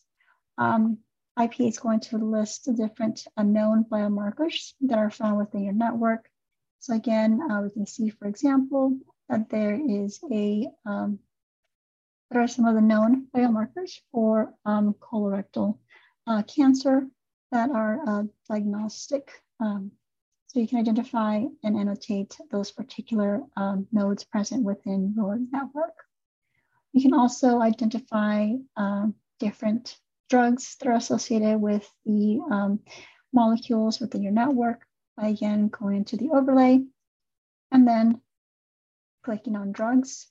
[0.57, 1.01] um,
[1.39, 6.31] IP is going to list the different unknown biomarkers that are found within your network.
[6.79, 8.99] So again, we can see, for example,
[9.33, 11.19] that there is a, um,
[12.31, 15.79] there are some of the known biomarkers for um, colorectal
[16.27, 17.09] uh, cancer
[17.51, 19.31] that are uh, diagnostic.
[19.59, 19.93] Um,
[20.49, 21.35] So you can identify
[21.65, 25.97] and annotate those particular um, nodes present within your network.
[26.93, 29.07] You can also identify uh,
[29.41, 29.97] different
[30.29, 32.81] drugs that are associated with the um,
[33.33, 34.85] molecules within your network
[35.17, 36.85] by again going into the overlay
[37.73, 38.21] and then
[39.23, 40.29] clicking on drugs.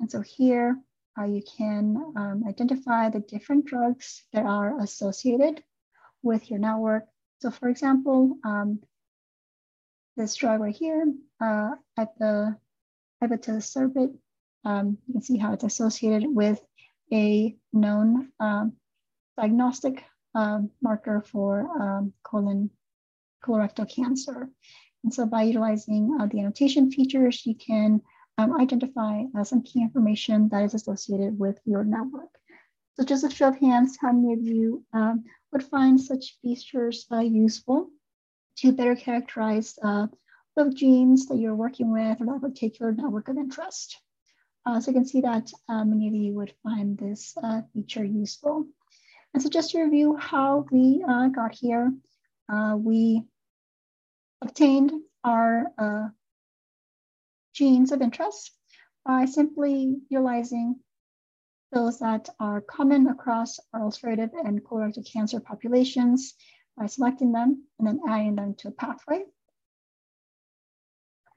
[0.00, 0.76] And so here
[1.18, 5.62] uh, you can um, identify the different drugs that are associated
[6.22, 7.04] with your network.
[7.40, 8.80] So for example, um,
[10.16, 11.04] this drug right here
[11.40, 12.56] uh, at the
[13.22, 14.14] ibatocerbit,
[14.64, 16.60] um, you can see how it's associated with
[17.12, 18.72] a known um,
[19.38, 20.02] diagnostic
[20.34, 22.70] um, marker for um, colon
[23.44, 24.48] colorectal cancer.
[25.06, 28.02] And so by utilizing uh, the annotation features, you can
[28.38, 32.30] um, identify uh, some key information that is associated with your network.
[32.94, 35.22] So just a show of hands, how many of you um,
[35.52, 37.88] would find such features uh, useful
[38.56, 40.08] to better characterize uh,
[40.56, 44.00] the genes that you're working with or that particular network of interest?
[44.64, 48.04] Uh, so you can see that uh, many of you would find this uh, feature
[48.04, 48.66] useful.
[49.34, 51.92] And so just to review how we got here,
[52.78, 53.22] we
[54.42, 54.92] obtained
[55.24, 56.08] our uh,
[57.52, 58.52] genes of interest
[59.04, 60.76] by simply utilizing
[61.72, 66.34] those that are common across our ulcerative and colorectal cancer populations
[66.76, 69.24] by selecting them and then adding them to a pathway.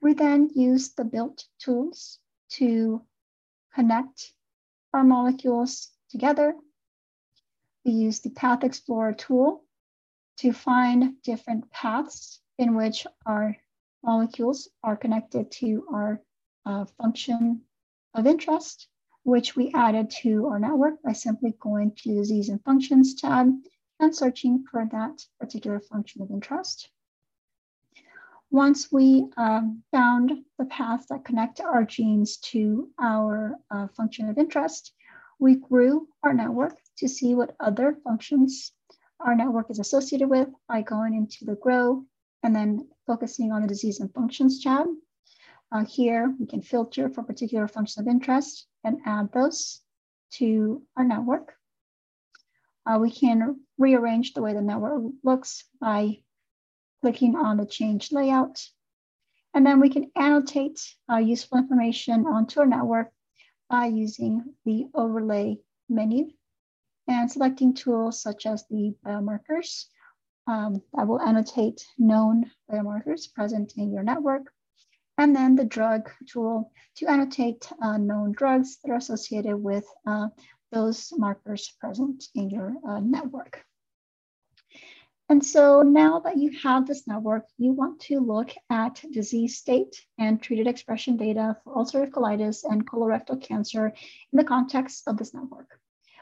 [0.00, 2.18] We then use the built tools
[2.52, 3.02] to
[3.74, 4.32] connect
[4.92, 6.54] our molecules together.
[7.84, 9.64] We use the Path Explorer tool
[10.38, 13.56] to find different paths in which our
[14.04, 16.20] molecules are connected to our
[16.66, 17.62] uh, function
[18.12, 18.86] of interest,
[19.24, 23.50] which we added to our network by simply going to the disease and functions tab
[23.98, 26.90] and searching for that particular function of interest.
[28.50, 34.36] Once we um, found the paths that connect our genes to our uh, function of
[34.36, 34.92] interest,
[35.38, 38.72] we grew our network to see what other functions
[39.18, 42.04] our network is associated with by going into the grow
[42.42, 44.86] and then focusing on the disease and functions tab.
[45.72, 49.80] Uh, here, we can filter for particular functions of interest and add those
[50.32, 51.54] to our network.
[52.86, 56.18] Uh, we can rearrange the way the network looks by
[57.02, 58.60] clicking on the change layout.
[59.54, 60.80] And then we can annotate
[61.10, 63.10] uh, useful information onto our network
[63.68, 65.58] by using the overlay
[65.88, 66.30] menu
[67.06, 69.86] and selecting tools such as the biomarkers
[70.50, 74.52] um, that will annotate known biomarkers present in your network.
[75.16, 80.28] And then the drug tool to annotate uh, known drugs that are associated with uh,
[80.72, 83.64] those markers present in your uh, network.
[85.28, 90.04] And so now that you have this network, you want to look at disease state
[90.18, 93.86] and treated expression data for ulcerative colitis and colorectal cancer
[94.32, 95.78] in the context of this network.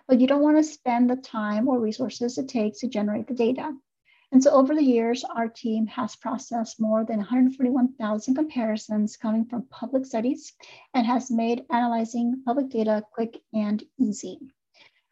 [0.07, 3.35] But you don't want to spend the time or resources it takes to generate the
[3.35, 3.73] data.
[4.31, 9.67] And so over the years, our team has processed more than 141,000 comparisons coming from
[9.71, 10.53] public studies
[10.93, 14.39] and has made analyzing public data quick and easy.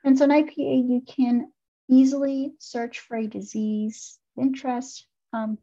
[0.05, 1.51] And so in IPA, you can
[1.89, 5.59] easily search for a disease interest um,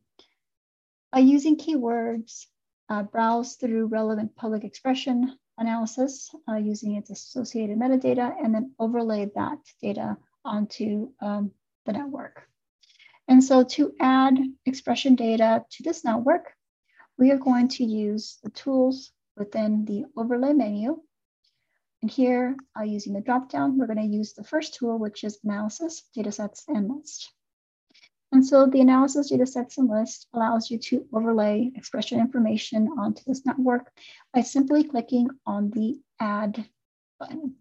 [1.11, 2.47] by using keywords,
[2.89, 9.29] uh, browse through relevant public expression analysis uh, using its associated metadata, and then overlay
[9.35, 11.51] that data onto um,
[11.85, 12.47] the network.
[13.27, 16.53] And so to add expression data to this network,
[17.17, 20.99] we are going to use the tools within the overlay menu
[22.03, 25.39] and here, uh, using the dropdown, we're going to use the first tool, which is
[25.45, 27.31] analysis, datasets, and list.
[28.33, 33.45] And so the analysis datasets and list allows you to overlay expression information onto this
[33.45, 33.89] network
[34.33, 36.65] by simply clicking on the add
[37.21, 37.55] button.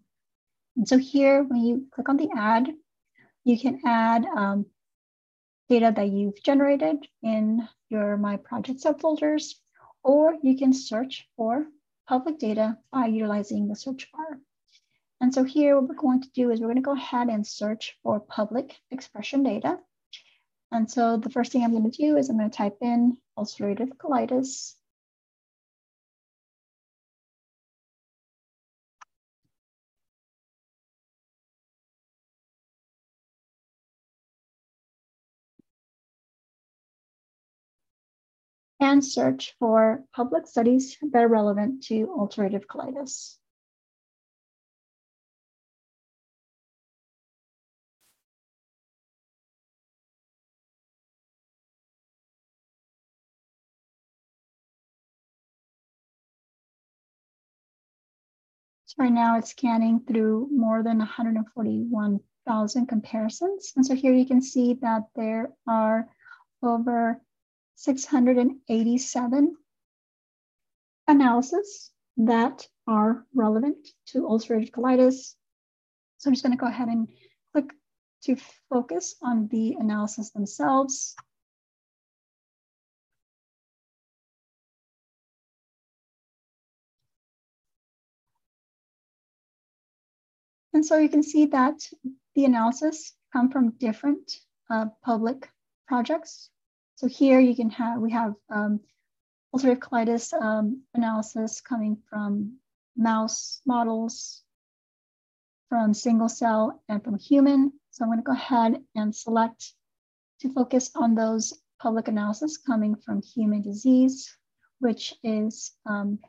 [0.75, 2.67] And so here, when you click on the add,
[3.45, 4.65] you can add um,
[5.69, 9.55] data that you've generated in your My Project subfolders,
[10.03, 11.65] or you can search for
[12.07, 14.39] public data by utilizing the search bar.
[15.21, 17.47] And so here what we're going to do is we're going to go ahead and
[17.47, 19.79] search for public expression data.
[20.71, 23.17] And so the first thing I'm going to do is I'm going to type in
[23.37, 24.73] ulcerative colitis.
[38.93, 43.37] and search for public studies that are relevant to ulcerative colitis.
[58.85, 63.73] So right now it's scanning through more than 141,000 comparisons.
[63.75, 66.07] And so here you can see that there are
[66.61, 67.19] over
[67.83, 69.57] 687
[71.09, 75.35] analysis that are relevant to ulcerative colitis.
[76.17, 77.09] So I'm just going to go ahead and
[77.51, 77.71] click
[78.23, 78.37] to
[78.69, 81.13] focus on the analysis themselves.
[90.73, 91.81] And so you can see that
[92.33, 94.39] the analysis come from different
[94.69, 95.49] uh, public
[95.85, 96.49] projects.
[96.95, 98.79] So here you can have, we have um,
[99.55, 102.57] ulcerative colitis um, analysis coming from
[102.95, 104.43] mouse models,
[105.69, 107.71] from single cell and from human.
[107.91, 109.73] So I'm gonna go ahead and select
[110.41, 114.35] to focus on those public analysis coming from human disease,
[114.79, 116.19] which is, um,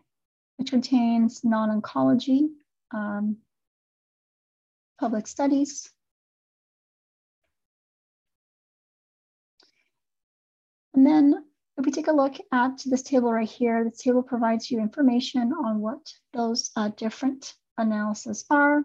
[0.57, 2.49] which contains non-oncology,
[2.93, 3.37] um,
[4.99, 5.91] public studies.
[10.95, 11.45] And then
[11.77, 15.53] if we take a look at this table right here, this table provides you information
[15.53, 18.77] on what those uh, different analyses are.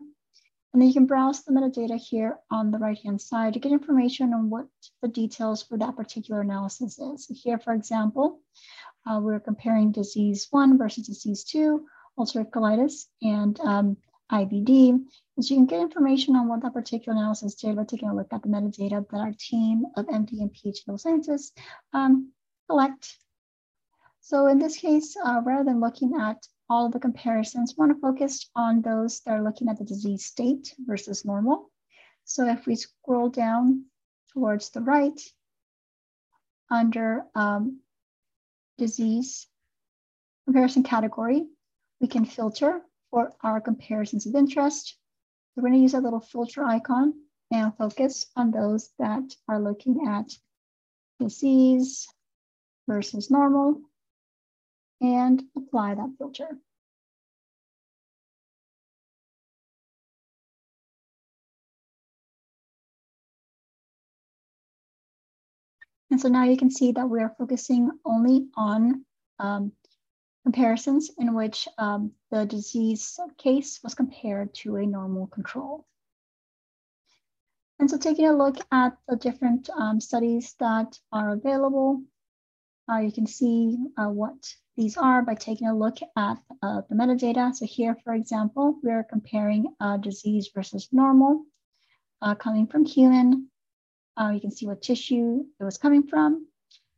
[0.73, 4.33] And then you can browse the metadata here on the right-hand side to get information
[4.33, 4.67] on what
[5.01, 7.27] the details for that particular analysis is.
[7.27, 8.39] So here, for example,
[9.09, 11.87] uh, we're comparing disease one versus disease two,
[12.17, 13.97] ulcerative colitis, and um,
[14.31, 15.03] IBD
[15.47, 18.41] you can get information on what that particular analysis did by taking a look at
[18.41, 21.53] the metadata that our team of MD and PhD scientists
[21.93, 22.31] um,
[22.67, 23.15] collect.
[24.21, 26.37] So in this case, uh, rather than looking at
[26.69, 29.85] all of the comparisons, we want to focus on those that are looking at the
[29.85, 31.71] disease state versus normal.
[32.25, 33.85] So if we scroll down
[34.33, 35.19] towards the right,
[36.69, 37.79] under um,
[38.77, 39.47] disease
[40.45, 41.47] comparison category,
[41.99, 44.98] we can filter for our comparisons of interest.
[45.59, 47.13] We're going to use a little filter icon
[47.51, 50.31] and focus on those that are looking at
[51.19, 52.07] disease
[52.87, 53.81] versus normal
[55.01, 56.47] and apply that filter.
[66.09, 69.03] And so now you can see that we are focusing only on
[69.39, 69.73] um,
[70.43, 75.85] comparisons in which um, the disease case was compared to a normal control.
[77.79, 82.03] And so taking a look at the different um, studies that are available,
[82.91, 84.35] uh, you can see uh, what
[84.75, 87.53] these are by taking a look at uh, the metadata.
[87.53, 91.45] So here, for example, we're comparing disease versus normal
[92.21, 93.49] uh, coming from human.
[94.17, 96.47] Uh, you can see what tissue it was coming from.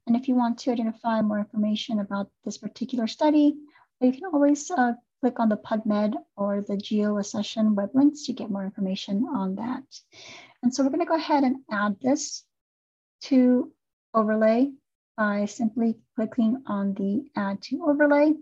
[0.08, 3.56] And if you want to identify more information about this particular study,
[4.00, 8.50] you can always uh, click on the PubMed or the GeoAccession web links to get
[8.50, 9.84] more information on that.
[10.64, 12.44] And so we're gonna go ahead and add this
[13.24, 13.72] to
[14.14, 14.72] overlay
[15.18, 18.34] by simply clicking on the add to overlay.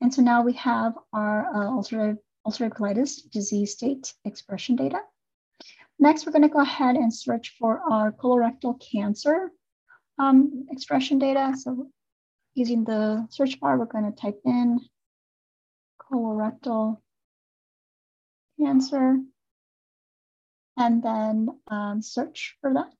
[0.00, 4.98] And so now we have our uh, ulcerative, ulcerative colitis disease state expression data.
[5.98, 9.50] Next, we're going to go ahead and search for our colorectal cancer
[10.18, 11.54] um, expression data.
[11.56, 11.88] So
[12.54, 14.80] using the search bar, we're going to type in
[16.00, 16.98] colorectal
[18.60, 19.18] cancer
[20.76, 22.94] and then um, search for that.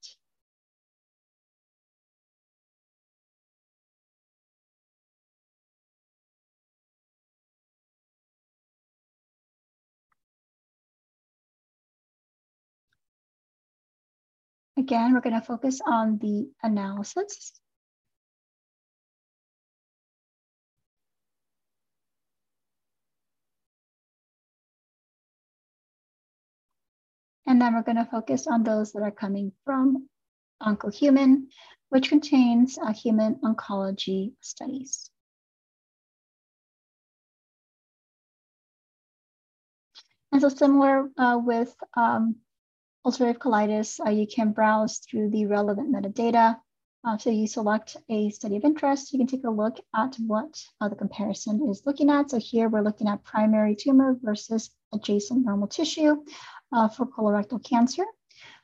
[14.82, 17.52] Again, we're going to focus on the analysis.
[27.46, 30.08] And then we're going to focus on those that are coming from
[30.60, 31.44] OncoHuman,
[31.90, 35.08] which contains uh, human oncology studies.
[40.32, 42.34] And so similar uh, with um,
[43.06, 46.56] ulcerative colitis, uh, you can browse through the relevant metadata.
[47.04, 50.62] Uh, so you select a study of interest, you can take a look at what
[50.80, 52.30] uh, the comparison is looking at.
[52.30, 56.24] So here we're looking at primary tumor versus adjacent normal tissue
[56.72, 58.04] uh, for colorectal cancer.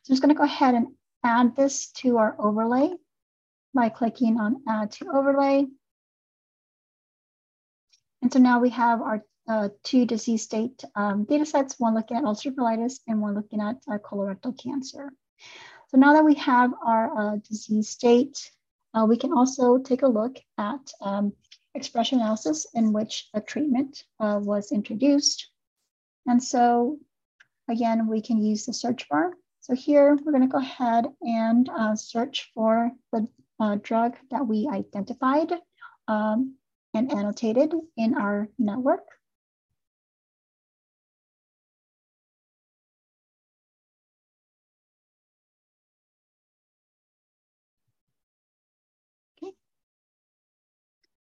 [0.02, 0.88] So I'm just gonna go ahead and
[1.24, 2.90] add this to our overlay
[3.74, 5.66] by clicking on add to overlay.
[8.22, 12.16] And so now we have our uh, two disease state um, data sets, one looking
[12.16, 15.10] at ulcerative colitis and one looking at uh, colorectal cancer.
[15.88, 18.50] So now that we have our uh, disease state,
[18.94, 21.32] uh, we can also take a look at um,
[21.74, 25.50] expression analysis in which a treatment uh, was introduced.
[26.26, 26.98] And so
[27.70, 29.32] again, we can use the search bar.
[29.60, 33.26] So here we're gonna go ahead and uh, search for the
[33.82, 35.52] drug that we identified
[36.06, 36.54] um,
[36.94, 39.04] and annotated in our network.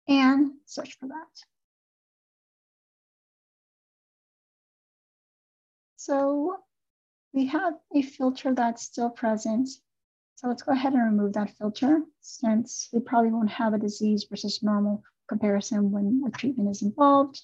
[0.09, 1.43] And search for that.
[5.95, 6.57] So
[7.33, 9.69] we have a filter that's still present
[10.39, 14.25] so let's go ahead and remove that filter since we probably won't have a disease
[14.29, 17.41] versus normal comparison when a treatment is involved.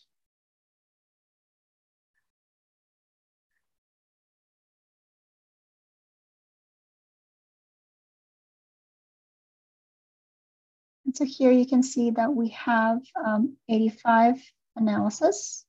[11.15, 14.41] So here you can see that we have um, 85
[14.75, 15.65] analysis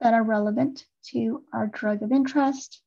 [0.00, 2.82] that are relevant to our drug of interest.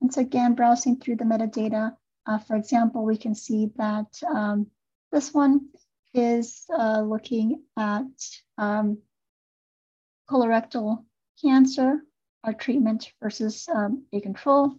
[0.00, 1.94] And so again, browsing through the metadata,
[2.26, 4.66] uh, for example, we can see that um,
[5.12, 5.68] this one
[6.14, 8.06] is uh, looking at
[8.58, 8.98] um,
[10.28, 11.04] colorectal
[11.42, 12.00] cancer,
[12.44, 14.74] our treatment versus um, a control.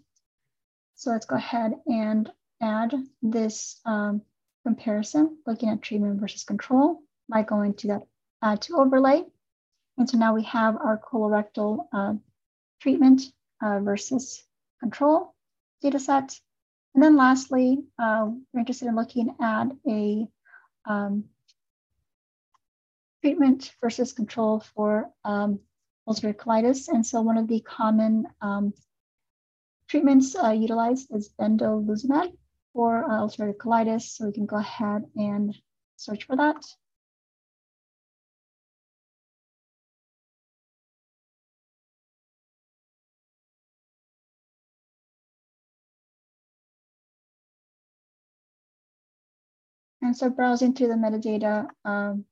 [1.02, 4.22] So let's go ahead and add this um,
[4.64, 8.04] comparison, looking at treatment versus control by going to that
[8.44, 9.24] add to overlay.
[9.98, 12.14] And so now we have our colorectal uh,
[12.84, 13.24] treatment
[13.64, 14.44] uh, versus
[14.80, 15.34] control
[15.82, 16.40] data set.
[16.94, 20.28] And then lastly, uh, we're interested in looking at a
[20.86, 21.24] um,
[23.24, 25.62] treatment versus control for um,
[26.08, 26.90] ulcerative colitis.
[26.90, 28.76] And so one of the common um,
[29.92, 32.32] treatments uh, utilized is benralizumab
[32.72, 34.04] for uh, ulcerative colitis.
[34.04, 35.54] So we can go ahead and
[35.98, 36.64] search for that.
[50.02, 52.24] And so browsing through the metadata, um,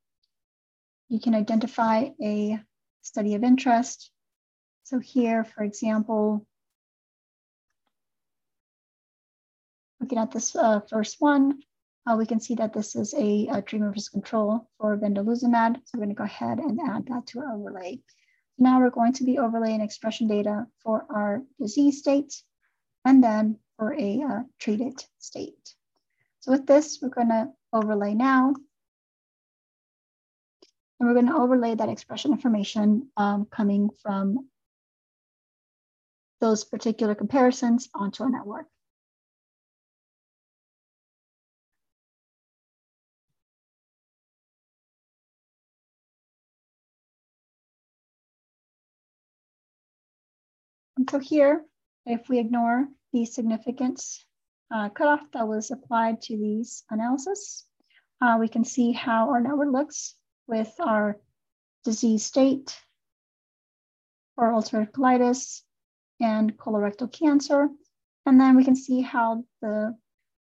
[1.10, 2.57] you can identify a
[3.02, 4.11] study of interest.
[4.84, 6.48] So here, for example,
[10.00, 11.60] looking at this uh, first one,
[12.10, 15.76] uh, we can see that this is a, a treatment versus control for benralizumab.
[15.86, 18.00] So we're gonna go ahead and add that to our overlay.
[18.58, 22.42] Now we're going to be overlaying expression data for our disease state
[23.06, 25.76] and then for a uh, treated state.
[26.42, 28.54] So with this, we're gonna overlay now.
[31.00, 34.50] And we're gonna overlay that expression information um, coming from
[36.42, 38.66] those particular comparisons onto our network.
[51.10, 51.65] So here,
[52.06, 54.26] if we ignore the significance
[54.72, 57.65] uh, cutoff that was applied to these analysis.
[58.22, 60.15] Uh, we can see how our network looks
[60.48, 61.18] with our
[61.84, 62.77] disease state
[64.36, 65.61] for ulcerative colitis
[66.19, 67.69] and colorectal cancer.
[68.26, 69.95] And then we can see how the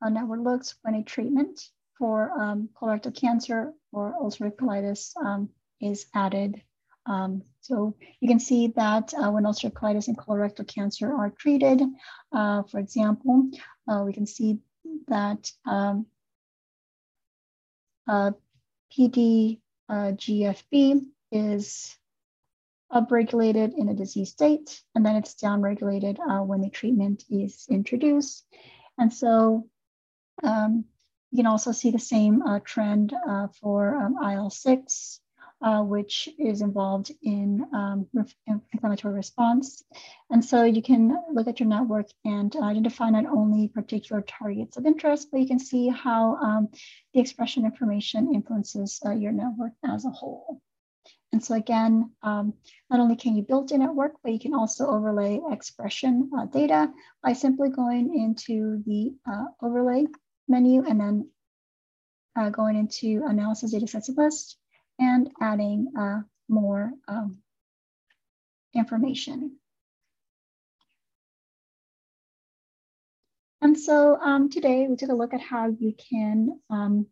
[0.02, 1.60] uh, network looks when a treatment
[1.98, 5.50] for um, colorectal cancer or ulcerative colitis um,
[5.80, 6.60] is added
[7.06, 11.82] um, so you can see that uh, when ulcerative colitis and colorectal cancer are treated,
[12.32, 13.50] uh, for example,
[13.86, 14.58] uh, we can see
[15.08, 16.06] that um,
[18.08, 18.32] uh,
[18.92, 19.60] PDGFB
[21.30, 21.96] is
[22.92, 28.44] upregulated in a disease state, and then it's downregulated uh, when the treatment is introduced.
[28.98, 29.68] And so
[30.42, 30.86] um,
[31.30, 33.14] you can also see the same uh, trend
[33.60, 35.19] for um, IL-6
[35.62, 38.06] uh, which is involved in um,
[38.72, 39.84] inflammatory response.
[40.30, 44.86] And so you can look at your network and identify not only particular targets of
[44.86, 46.68] interest, but you can see how um,
[47.12, 50.60] the expression information influences uh, your network as a whole.
[51.32, 52.54] And so again, um,
[52.90, 56.90] not only can you build a network, but you can also overlay expression uh, data
[57.22, 60.06] by simply going into the uh, overlay
[60.48, 61.28] menu and then
[62.36, 64.56] uh, going into analysis data sets list
[65.00, 67.38] and adding uh, more um,
[68.74, 69.56] information.
[73.62, 77.06] And so um, today we took a look at how you can um,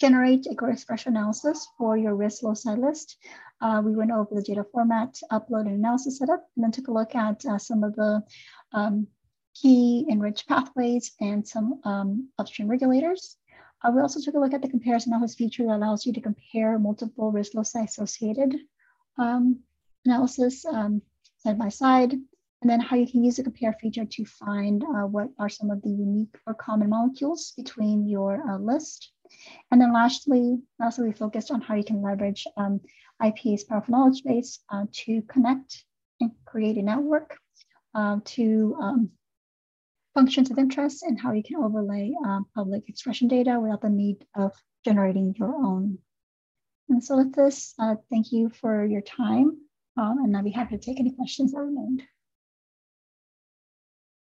[0.00, 3.16] generate a core expression analysis for your risk loci list.
[3.60, 6.92] Uh, we went over the data format, upload and analysis setup, and then took a
[6.92, 8.22] look at uh, some of the
[8.72, 9.06] um,
[9.54, 13.36] key enriched pathways and some um, upstream regulators.
[13.82, 16.20] Uh, we also took a look at the comparison analysis feature that allows you to
[16.20, 18.54] compare multiple risk loci associated
[19.18, 19.60] um,
[20.04, 21.02] analysis um,
[21.38, 25.06] side by side, and then how you can use the compare feature to find uh,
[25.06, 29.12] what are some of the unique or common molecules between your uh, list.
[29.70, 32.80] And then lastly, lastly, we focused on how you can leverage um,
[33.22, 35.84] IPA's powerful knowledge base uh, to connect
[36.20, 37.38] and create a network
[37.94, 39.10] uh, to um,
[40.14, 44.24] functions of interest and how you can overlay um, public expression data without the need
[44.36, 44.52] of
[44.84, 45.98] generating your own.
[46.88, 49.56] And so with this, uh, thank you for your time.
[49.96, 52.02] Um, and I'll be happy to take any questions that remained.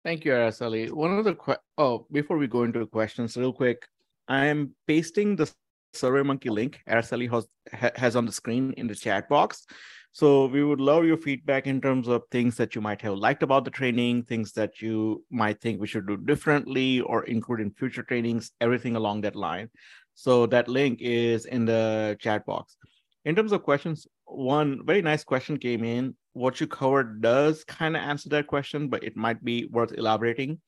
[0.03, 0.91] Thank you, Araceli.
[0.91, 3.87] One of the oh, before we go into questions, real quick,
[4.27, 5.49] I am pasting the
[5.95, 7.47] SurveyMonkey link Araceli has,
[7.95, 9.65] has on the screen in the chat box.
[10.15, 13.41] So we would love your feedback in terms of things that you might have liked
[13.41, 17.71] about the training, things that you might think we should do differently or include in
[17.71, 19.71] future trainings, everything along that line.
[20.13, 22.77] So that link is in the chat box.
[23.25, 26.15] In terms of questions, one very nice question came in.
[26.33, 30.61] What you covered does kind of answer that question, but it might be worth elaborating.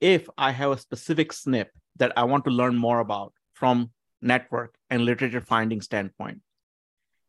[0.00, 1.66] If I have a specific SNP
[1.96, 3.90] that I want to learn more about from
[4.22, 6.42] network and literature finding standpoint,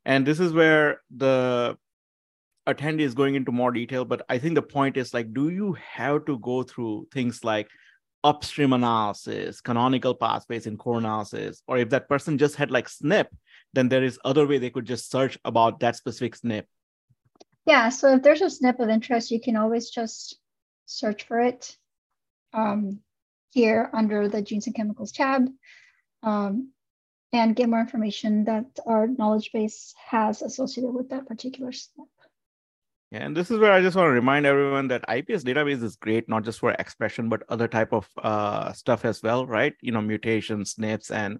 [0.05, 1.77] and this is where the
[2.67, 5.73] attendee is going into more detail but i think the point is like do you
[5.73, 7.67] have to go through things like
[8.23, 11.61] upstream analysis canonical pathways in core analysis?
[11.67, 13.27] Or if that person just had like snp
[13.73, 16.63] then there is other way they could just search about that specific snp
[17.67, 20.39] yeah so if there's a snp of interest you can always just
[20.87, 21.77] search for it
[22.55, 22.99] um,
[23.51, 25.47] here under the genes and chemicals tab.
[26.23, 26.71] Um,
[27.35, 32.07] and get more information that our knowledge base has associated with that particular SNP.
[33.11, 35.97] Yeah, and this is where I just want to remind everyone that IPA's database is
[35.97, 39.73] great, not just for expression, but other type of uh, stuff as well, right?
[39.81, 41.39] You know, mutations, SNPs, and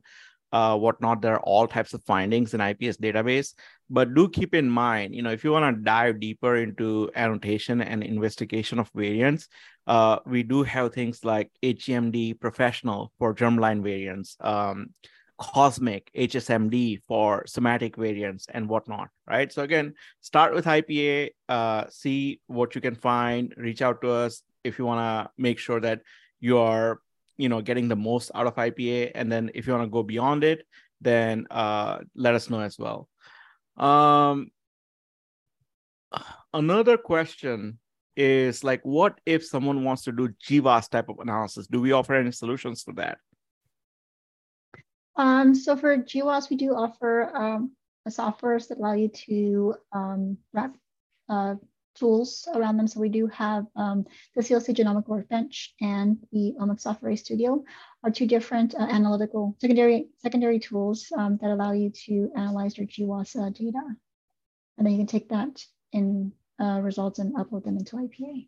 [0.51, 1.21] uh, whatnot.
[1.21, 3.53] There are all types of findings in IPA's database.
[3.89, 7.81] But do keep in mind, you know, if you want to dive deeper into annotation
[7.81, 9.47] and investigation of variants,
[9.87, 14.35] uh, we do have things like HGMD professional for germline variants.
[14.41, 14.93] Um,
[15.37, 19.51] cosmic hsmd for somatic variants and whatnot right?
[19.51, 24.43] So again start with ipa uh, see what you can find reach out to us
[24.63, 26.01] if you want to make sure that
[26.39, 26.99] you are
[27.37, 30.03] you know getting the most out of ipa and then if you want to go
[30.03, 30.65] beyond it
[31.01, 33.07] then uh, let us know as well.
[33.77, 34.51] Um,
[36.53, 37.79] another question
[38.15, 41.67] is like what if someone wants to do GWAS type of analysis?
[41.67, 43.17] Do we offer any solutions for that
[45.15, 47.71] um, so for GWAS, we do offer um,
[48.09, 50.75] softwares that allow you to um, wrap
[51.29, 51.55] uh,
[51.95, 52.87] tools around them.
[52.87, 54.05] So we do have um,
[54.35, 57.63] the CLC Genomic Workbench and the OmicSoft Studio
[58.03, 62.87] are two different uh, analytical secondary secondary tools um, that allow you to analyze your
[62.87, 63.81] GWAS uh, data.
[64.77, 65.63] And then you can take that
[65.93, 68.47] in uh, results and upload them into IPA.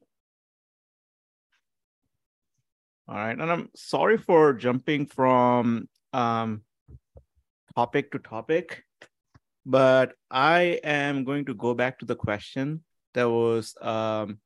[3.10, 6.62] All right, and I'm sorry for jumping from um,
[7.76, 8.84] topic to topic,
[9.66, 14.40] but I am going to go back to the question that was, um,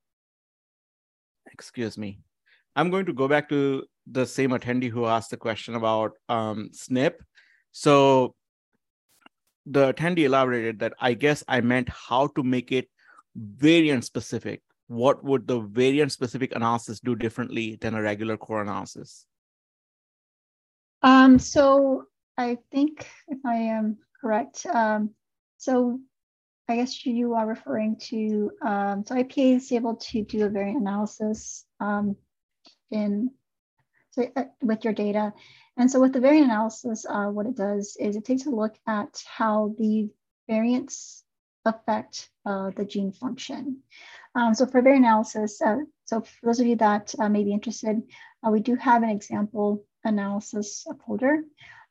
[1.52, 2.20] excuse me,
[2.76, 6.70] I'm going to go back to the same attendee who asked the question about um,
[6.74, 7.14] SNP.
[7.72, 8.36] So
[9.66, 12.90] the attendee elaborated that I guess I meant how to make it
[13.36, 14.62] variant specific.
[14.88, 19.26] What would the variant specific analysis do differently than a regular core analysis?
[21.04, 22.06] Um, so
[22.38, 25.12] I think if I am correct, um,
[25.58, 26.00] so
[26.68, 30.82] I guess you are referring to, um, so IPA is able to do a variant
[30.82, 32.16] analysis um,
[32.92, 33.32] in
[34.12, 35.34] so, uh, with your data.
[35.78, 38.76] And so with the variant analysis, uh, what it does is it takes a look
[38.88, 40.10] at how the
[40.48, 41.24] variants
[41.66, 43.80] affect uh, the gene function.
[44.36, 47.54] Um, so for variant analysis, uh, so for those of you that uh, may be
[47.54, 48.02] interested,
[48.46, 51.44] uh, we do have an example analysis folder,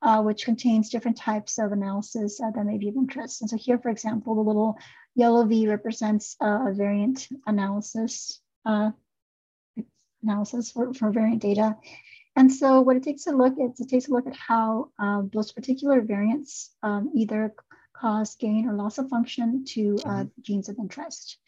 [0.03, 3.41] uh, which contains different types of analysis uh, that may be of interest.
[3.41, 4.79] And so here, for example, the little
[5.15, 8.91] yellow V represents uh, a variant analysis uh,
[10.23, 11.77] analysis for, for variant data.
[12.37, 15.31] And so what it takes a look at, it takes a look at how um,
[15.33, 17.55] those particular variants um, either
[17.93, 20.43] cause gain or loss of function to uh, mm-hmm.
[20.43, 21.39] genes of interest.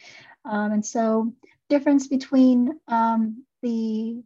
[0.45, 1.33] Um, and so
[1.69, 4.23] difference between um, the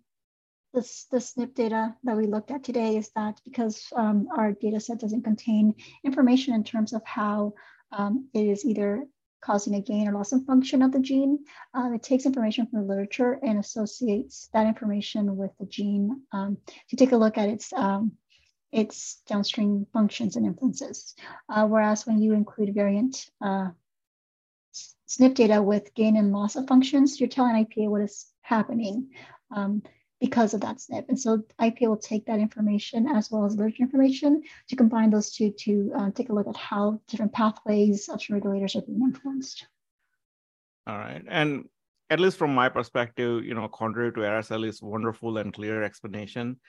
[0.76, 4.78] this, the SNP data that we looked at today is that because um, our data
[4.78, 5.74] set doesn't contain
[6.04, 7.54] information in terms of how
[7.92, 9.04] um, it is either
[9.40, 11.38] causing a gain or loss of function of the gene.
[11.72, 16.58] Um, it takes information from the literature and associates that information with the gene um,
[16.90, 18.12] to take a look at its um,
[18.70, 21.14] its downstream functions and influences.
[21.48, 23.68] Uh, whereas when you include variant uh,
[25.08, 29.08] SNP data with gain and loss of functions, you're telling IPA what is happening.
[29.50, 29.82] Um,
[30.20, 31.08] because of that SNP.
[31.08, 35.30] And so IPA will take that information as well as literature information to combine those
[35.30, 39.66] two to uh, take a look at how different pathways of regulators are being influenced.
[40.86, 41.22] All right.
[41.28, 41.68] And
[42.10, 46.60] at least from my perspective, you know, contrary to Araceli's wonderful and clear explanation,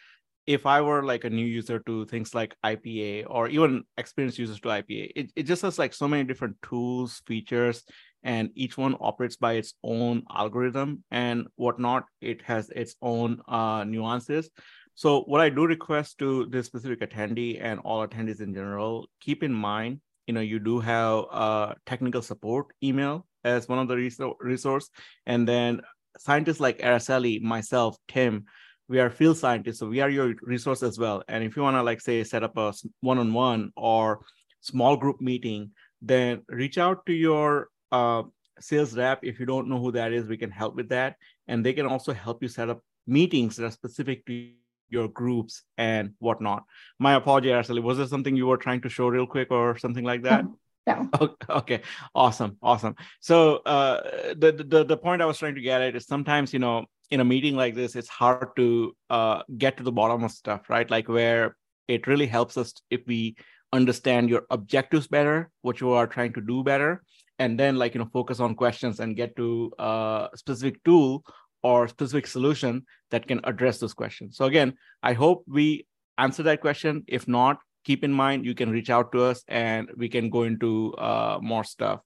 [0.48, 4.62] if I were like a new user to things like IPA or even experienced users
[4.62, 7.84] to IPA, it, it just has like so many different tools, features,
[8.24, 12.06] and each one operates by its own algorithm and whatnot.
[12.22, 14.50] It has its own uh, nuances.
[14.96, 19.44] So what I do request to this specific attendee and all attendees in general, keep
[19.44, 24.36] in mind, you know, you do have a technical support email as one of the
[24.40, 24.90] resource,
[25.26, 25.82] and then
[26.18, 28.46] scientists like Araceli, myself, Tim,
[28.90, 31.24] we are field scientists, so we are your resource as well.
[31.28, 34.22] And if you want to, like, say, set up a one-on-one or
[34.62, 38.24] small group meeting, then reach out to your uh,
[38.60, 39.20] sales rep.
[39.24, 41.16] If you don't know who that is, we can help with that,
[41.48, 44.52] and they can also help you set up meetings that are specific to
[44.90, 46.64] your groups and whatnot.
[47.00, 47.82] My apology, Araceli.
[47.82, 50.46] Was there something you were trying to show real quick or something like that?
[50.46, 50.54] No.
[51.50, 51.82] Okay.
[52.16, 52.58] Awesome.
[52.62, 52.96] Awesome.
[53.20, 56.60] So uh, the, the the point I was trying to get at is sometimes you
[56.60, 60.32] know in a meeting like this, it's hard to uh, get to the bottom of
[60.32, 60.90] stuff, right?
[60.90, 61.56] Like where
[61.88, 63.36] it really helps us if we
[63.74, 67.04] understand your objectives better, what you are trying to do better,
[67.40, 71.24] and then like you know focus on questions and get to a specific tool
[71.64, 74.38] or specific solution that can address those questions.
[74.38, 74.74] So again,
[75.04, 75.86] I hope we
[76.18, 77.04] answer that question.
[77.08, 80.44] If not, keep in mind you can reach out to us and we can go
[80.44, 82.02] into uh, more stuff.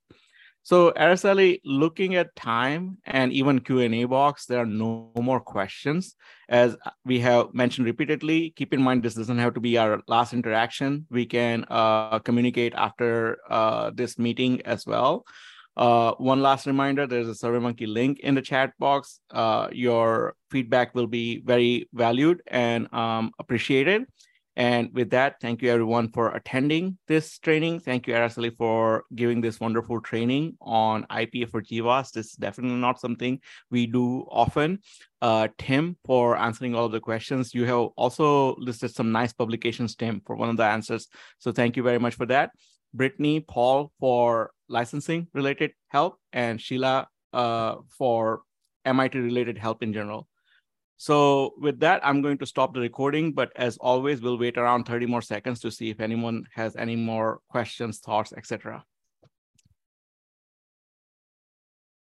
[0.64, 6.16] So Araceli, looking at time and even Q&A box, there are no more questions.
[6.50, 10.34] As we have mentioned repeatedly, keep in mind this doesn't have to be our last
[10.34, 11.08] interaction.
[11.10, 15.26] We can uh, communicate after uh, this meeting as well.
[15.76, 19.20] Uh, one last reminder, there's a SurveyMonkey link in the chat box.
[19.32, 24.06] Uh, your feedback will be very valued and um, appreciated.
[24.56, 27.80] And with that, thank you everyone for attending this training.
[27.80, 32.12] Thank you, Araceli, for giving this wonderful training on IPA for GWAS.
[32.12, 34.80] This is definitely not something we do often.
[35.22, 37.54] Uh, Tim, for answering all of the questions.
[37.54, 41.08] You have also listed some nice publications, Tim, for one of the answers.
[41.40, 42.52] So thank you very much for that.
[42.94, 48.42] Brittany, Paul, for licensing related help, and Sheila uh, for
[48.84, 50.28] MIT related help in general.
[51.02, 54.84] So with that, I'm going to stop the recording, but as always, we'll wait around
[54.84, 58.86] 30 more seconds to see if anyone has any more questions, thoughts, etc.